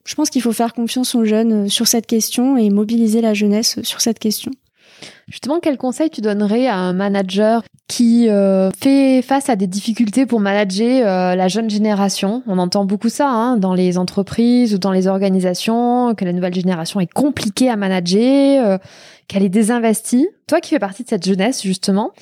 je 0.04 0.14
pense 0.14 0.30
qu'il 0.30 0.42
faut 0.42 0.52
faire 0.52 0.72
confiance 0.72 1.14
aux 1.14 1.24
jeunes 1.24 1.66
euh, 1.66 1.68
sur 1.68 1.86
cette 1.86 2.06
question 2.06 2.56
et 2.56 2.70
mobiliser 2.70 3.20
la 3.20 3.34
jeunesse 3.34 3.80
sur 3.82 4.00
cette 4.00 4.18
question. 4.18 4.50
Justement, 5.28 5.58
quel 5.60 5.78
conseil 5.78 6.10
tu 6.10 6.20
donnerais 6.20 6.66
à 6.68 6.76
un 6.76 6.92
manager 6.92 7.62
qui 7.88 8.28
euh, 8.28 8.70
fait 8.78 9.20
face 9.22 9.48
à 9.48 9.56
des 9.56 9.66
difficultés 9.66 10.26
pour 10.26 10.38
manager 10.38 11.06
euh, 11.06 11.34
la 11.34 11.48
jeune 11.48 11.68
génération? 11.68 12.42
On 12.46 12.58
entend 12.58 12.84
beaucoup 12.84 13.08
ça 13.08 13.28
hein, 13.28 13.56
dans 13.56 13.74
les 13.74 13.98
entreprises 13.98 14.74
ou 14.74 14.78
dans 14.78 14.92
les 14.92 15.08
organisations, 15.08 16.14
que 16.14 16.24
la 16.24 16.32
nouvelle 16.32 16.54
génération 16.54 17.00
est 17.00 17.12
compliquée 17.12 17.68
à 17.68 17.76
manager, 17.76 18.78
qu'elle 19.26 19.42
est 19.42 19.48
désinvestie. 19.48 20.28
Toi 20.46 20.60
qui 20.60 20.70
fais 20.70 20.78
partie 20.78 21.02
de 21.02 21.08
cette 21.08 21.26
jeunesse, 21.26 21.62
justement, 21.62 22.12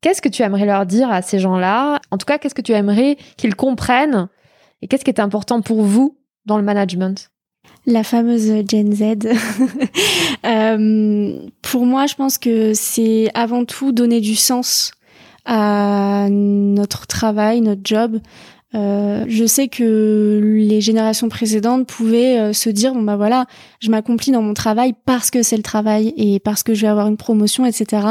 qu'est-ce 0.00 0.22
que 0.22 0.28
tu 0.30 0.42
aimerais 0.42 0.66
leur 0.66 0.86
dire 0.86 1.10
à 1.10 1.20
ces 1.20 1.38
gens-là? 1.38 2.00
En 2.10 2.16
tout 2.16 2.26
cas, 2.26 2.38
qu'est-ce 2.38 2.54
que 2.54 2.62
tu 2.62 2.72
aimerais 2.72 3.18
qu'ils 3.36 3.54
comprennent? 3.54 4.28
Et 4.80 4.88
qu'est-ce 4.88 5.04
qui 5.04 5.10
est 5.10 5.20
important 5.20 5.60
pour 5.60 5.82
vous 5.82 6.16
dans 6.46 6.56
le 6.56 6.64
management 6.64 7.30
la 7.86 8.04
fameuse 8.04 8.52
Gen 8.68 8.92
Z. 8.92 9.02
euh, 10.44 11.38
pour 11.62 11.86
moi, 11.86 12.06
je 12.06 12.14
pense 12.14 12.38
que 12.38 12.72
c'est 12.74 13.30
avant 13.34 13.64
tout 13.64 13.92
donner 13.92 14.20
du 14.20 14.36
sens 14.36 14.92
à 15.44 16.26
notre 16.30 17.06
travail, 17.06 17.60
notre 17.60 17.80
job. 17.84 18.20
Euh, 18.76 19.24
je 19.26 19.44
sais 19.46 19.66
que 19.66 20.40
les 20.40 20.80
générations 20.80 21.28
précédentes 21.28 21.88
pouvaient 21.88 22.38
euh, 22.38 22.52
se 22.52 22.70
dire 22.70 22.94
bon 22.94 23.02
bah 23.02 23.16
voilà, 23.16 23.46
je 23.80 23.90
m'accomplis 23.90 24.30
dans 24.30 24.42
mon 24.42 24.54
travail 24.54 24.94
parce 25.06 25.32
que 25.32 25.42
c'est 25.42 25.56
le 25.56 25.64
travail 25.64 26.14
et 26.16 26.38
parce 26.38 26.62
que 26.62 26.72
je 26.72 26.82
vais 26.82 26.86
avoir 26.86 27.08
une 27.08 27.16
promotion, 27.16 27.66
etc. 27.66 28.06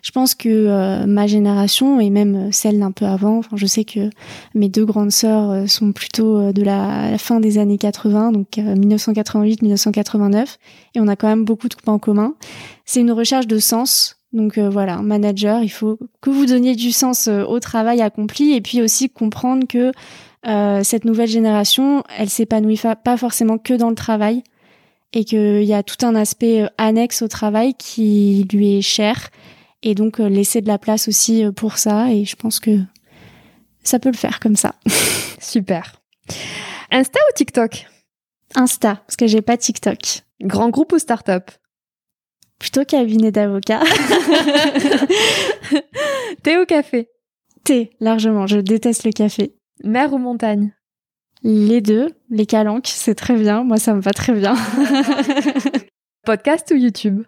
Je 0.00 0.10
pense 0.10 0.34
que 0.34 0.48
euh, 0.48 1.04
ma 1.04 1.26
génération 1.26 2.00
et 2.00 2.08
même 2.08 2.50
celle 2.52 2.78
d'un 2.78 2.90
peu 2.90 3.04
avant, 3.04 3.38
enfin 3.38 3.56
je 3.56 3.66
sais 3.66 3.84
que 3.84 4.08
mes 4.54 4.70
deux 4.70 4.86
grandes 4.86 5.12
sœurs 5.12 5.68
sont 5.68 5.92
plutôt 5.92 6.52
de 6.52 6.62
la, 6.62 7.18
fin 7.18 7.40
des 7.40 7.58
années 7.58 7.78
80, 7.78 8.32
donc 8.32 8.48
1988-1989, 8.56 10.56
et 10.94 11.00
on 11.00 11.08
a 11.08 11.16
quand 11.16 11.28
même 11.28 11.44
beaucoup 11.44 11.68
de 11.68 11.74
points 11.74 11.94
en 11.94 11.98
commun. 11.98 12.34
C'est 12.86 13.00
une 13.00 13.12
recherche 13.12 13.46
de 13.46 13.58
sens 13.58 14.17
donc 14.32 14.58
euh, 14.58 14.68
voilà, 14.68 14.98
manager, 14.98 15.62
il 15.62 15.70
faut 15.70 15.98
que 16.20 16.30
vous 16.30 16.46
donniez 16.46 16.74
du 16.74 16.92
sens 16.92 17.28
euh, 17.28 17.44
au 17.44 17.60
travail 17.60 18.02
accompli 18.02 18.52
et 18.52 18.60
puis 18.60 18.82
aussi 18.82 19.08
comprendre 19.08 19.66
que 19.66 19.90
euh, 20.46 20.84
cette 20.84 21.04
nouvelle 21.04 21.28
génération, 21.28 22.02
elle 22.16 22.28
s'épanouit 22.28 22.80
pas 23.02 23.16
forcément 23.16 23.58
que 23.58 23.74
dans 23.74 23.88
le 23.88 23.94
travail 23.94 24.42
et 25.14 25.24
qu'il 25.24 25.64
y 25.64 25.72
a 25.72 25.82
tout 25.82 26.04
un 26.04 26.14
aspect 26.14 26.68
annexe 26.76 27.22
au 27.22 27.28
travail 27.28 27.74
qui 27.74 28.46
lui 28.52 28.76
est 28.76 28.82
cher 28.82 29.30
et 29.82 29.94
donc 29.94 30.18
laisser 30.18 30.60
de 30.60 30.68
la 30.68 30.78
place 30.78 31.08
aussi 31.08 31.44
pour 31.56 31.78
ça 31.78 32.12
et 32.12 32.26
je 32.26 32.36
pense 32.36 32.60
que 32.60 32.78
ça 33.82 33.98
peut 33.98 34.10
le 34.10 34.16
faire 34.16 34.38
comme 34.38 34.56
ça. 34.56 34.74
Super. 35.40 36.02
Insta 36.90 37.18
ou 37.30 37.34
TikTok? 37.34 37.86
Insta, 38.54 38.96
parce 39.06 39.16
que 39.16 39.26
j'ai 39.26 39.40
pas 39.40 39.56
TikTok. 39.56 40.24
Grand 40.42 40.68
groupe 40.68 40.92
ou 40.92 40.98
start-up? 40.98 41.50
Plutôt 42.58 42.84
cabinet 42.84 43.30
d'avocat. 43.30 43.80
Thé 46.42 46.58
ou 46.58 46.66
café 46.66 47.08
Thé, 47.64 47.90
largement. 48.00 48.46
Je 48.46 48.58
déteste 48.58 49.04
le 49.04 49.12
café. 49.12 49.54
Mer 49.84 50.12
ou 50.12 50.18
montagne? 50.18 50.74
Les 51.42 51.80
deux. 51.80 52.08
Les 52.30 52.46
calanques, 52.46 52.88
c'est 52.88 53.14
très 53.14 53.36
bien. 53.36 53.62
Moi, 53.62 53.76
ça 53.76 53.94
me 53.94 54.00
va 54.00 54.12
très 54.12 54.32
bien. 54.32 54.56
Podcast 56.24 56.72
ou 56.72 56.76
YouTube? 56.76 57.22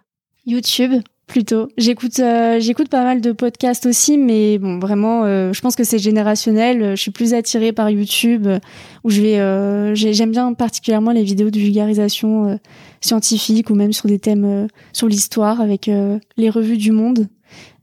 YouTube, 0.45 1.01
plutôt. 1.31 1.69
J'écoute 1.77 2.19
euh, 2.19 2.59
j'écoute 2.59 2.89
pas 2.89 3.03
mal 3.03 3.21
de 3.21 3.31
podcasts 3.31 3.85
aussi, 3.85 4.17
mais 4.17 4.57
bon, 4.57 4.79
vraiment, 4.79 5.23
euh, 5.23 5.53
je 5.53 5.61
pense 5.61 5.77
que 5.77 5.85
c'est 5.85 5.97
générationnel. 5.97 6.91
Je 6.97 7.01
suis 7.01 7.11
plus 7.11 7.33
attirée 7.33 7.71
par 7.71 7.89
YouTube, 7.89 8.47
euh, 8.47 8.59
où 9.05 9.09
je 9.09 9.21
vais, 9.21 9.95
j'aime 9.95 10.31
bien 10.31 10.53
particulièrement 10.53 11.11
les 11.11 11.23
vidéos 11.23 11.49
de 11.49 11.57
vulgarisation 11.57 12.59
scientifique 12.99 13.69
ou 13.69 13.75
même 13.75 13.93
sur 13.93 14.07
des 14.07 14.19
thèmes 14.19 14.67
sur 14.91 15.07
l'histoire 15.07 15.61
avec 15.61 15.89
les 16.37 16.49
revues 16.49 16.77
du 16.77 16.91
Monde 16.91 17.27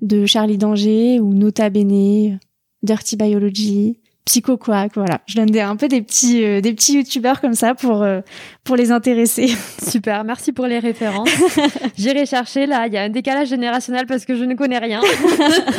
de 0.02 0.26
Charlie 0.26 0.58
Danger 0.58 1.18
ou 1.18 1.32
Nota 1.34 1.70
Bene, 1.70 2.38
Dirty 2.82 3.16
Biology. 3.16 3.98
Psycho 4.28 4.58
Quack, 4.58 4.92
voilà. 4.94 5.22
Je 5.24 5.36
donne 5.36 5.46
des, 5.46 5.60
un 5.60 5.74
peu 5.74 5.88
des 5.88 6.02
petits, 6.02 6.44
euh, 6.44 6.60
des 6.60 6.74
petits 6.74 6.98
youtubeurs 6.98 7.40
comme 7.40 7.54
ça 7.54 7.74
pour, 7.74 8.02
euh, 8.02 8.20
pour 8.62 8.76
les 8.76 8.92
intéresser. 8.92 9.48
Super, 9.82 10.22
merci 10.22 10.52
pour 10.52 10.66
les 10.66 10.78
références. 10.78 11.30
J'irai 11.96 12.26
chercher 12.26 12.66
là, 12.66 12.86
il 12.86 12.92
y 12.92 12.98
a 12.98 13.02
un 13.04 13.08
décalage 13.08 13.48
générationnel 13.48 14.04
parce 14.04 14.26
que 14.26 14.34
je 14.34 14.44
ne 14.44 14.54
connais 14.54 14.76
rien. 14.76 15.00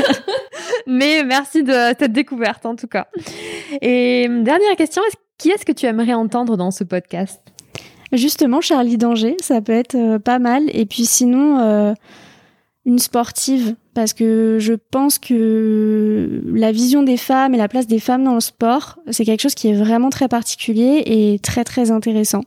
Mais 0.88 1.24
merci 1.24 1.62
de 1.62 1.72
cette 2.00 2.12
découverte 2.12 2.66
en 2.66 2.76
tout 2.76 2.88
cas. 2.88 3.06
Et 3.84 4.26
euh, 4.28 4.42
dernière 4.42 4.76
question, 4.76 5.04
qui 5.38 5.52
est-ce 5.52 5.64
que 5.64 5.72
tu 5.72 5.86
aimerais 5.86 6.16
entendre 6.16 6.58
dans 6.58 6.72
ce 6.72 6.84
podcast? 6.84 7.40
Justement, 8.14 8.62
Charlie 8.62 8.98
Danger, 8.98 9.38
ça 9.44 9.62
peut 9.62 9.74
être 9.74 10.18
pas 10.18 10.40
mal. 10.40 10.64
Et 10.74 10.88
puis 10.88 11.06
sinon, 11.06 11.94
une 12.84 12.98
sportive 12.98 13.76
parce 14.00 14.14
que 14.14 14.60
je 14.62 14.72
pense 14.92 15.20
que 15.20 16.42
la 16.54 16.72
vision 16.72 17.04
des 17.04 17.18
femmes 17.18 17.54
et 17.54 17.58
la 17.58 17.68
place 17.68 17.86
des 17.86 18.00
femmes 18.00 18.24
dans 18.24 18.34
le 18.34 18.40
sport, 18.40 18.98
c'est 19.10 19.26
quelque 19.26 19.42
chose 19.42 19.56
qui 19.56 19.68
est 19.68 19.74
vraiment 19.74 20.10
très 20.10 20.30
particulier 20.30 21.04
et 21.06 21.38
très 21.40 21.66
très 21.66 21.92
intéressant. 21.92 22.46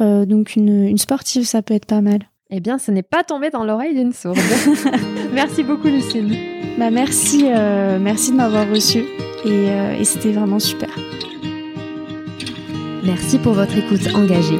Euh, 0.00 0.26
donc 0.26 0.56
une, 0.56 0.98
sportive, 0.98 1.44
ça 1.44 1.62
peut 1.62 1.74
être 1.74 1.86
pas 1.86 2.00
mal. 2.00 2.18
Eh 2.50 2.58
bien, 2.58 2.78
ce 2.78 2.90
n'est 2.90 3.04
pas 3.04 3.22
tombé 3.22 3.50
dans 3.50 3.62
l'oreille 3.62 3.94
d'une 3.94 4.12
sourde. 4.12 4.36
merci 5.32 5.62
beaucoup, 5.62 5.86
Lucille. 5.86 6.36
Bah 6.76 6.90
merci, 6.90 7.44
euh, 7.46 8.00
merci 8.00 8.32
de 8.32 8.38
m'avoir 8.38 8.68
reçue 8.68 9.04
et, 9.44 9.68
euh, 9.70 10.00
et 10.00 10.02
c'était 10.04 10.32
vraiment 10.32 10.58
super. 10.58 10.90
Merci 13.04 13.38
pour 13.38 13.52
votre 13.52 13.78
écoute 13.78 14.12
engagée. 14.16 14.58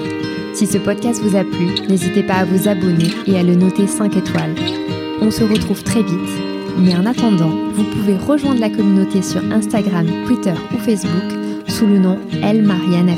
Si 0.54 0.68
ce 0.68 0.78
podcast 0.78 1.20
vous 1.20 1.34
a 1.34 1.42
plu, 1.42 1.84
n'hésitez 1.88 2.22
pas 2.22 2.34
à 2.34 2.44
vous 2.44 2.68
abonner 2.68 3.10
et 3.26 3.36
à 3.36 3.42
le 3.42 3.56
noter 3.56 3.88
5 3.88 4.16
étoiles. 4.16 4.81
On 5.24 5.30
se 5.30 5.44
retrouve 5.44 5.84
très 5.84 6.02
vite. 6.02 6.42
Mais 6.78 6.96
en 6.96 7.06
attendant, 7.06 7.52
vous 7.74 7.84
pouvez 7.84 8.16
rejoindre 8.16 8.60
la 8.60 8.68
communauté 8.68 9.22
sur 9.22 9.40
Instagram, 9.52 10.04
Twitter 10.26 10.54
ou 10.74 10.78
Facebook 10.78 11.38
sous 11.68 11.86
le 11.86 12.00
nom 12.00 12.18
Elle 12.42 12.62
Marianne 12.62 13.14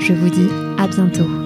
Je 0.00 0.12
vous 0.12 0.28
dis 0.28 0.48
à 0.76 0.88
bientôt. 0.88 1.43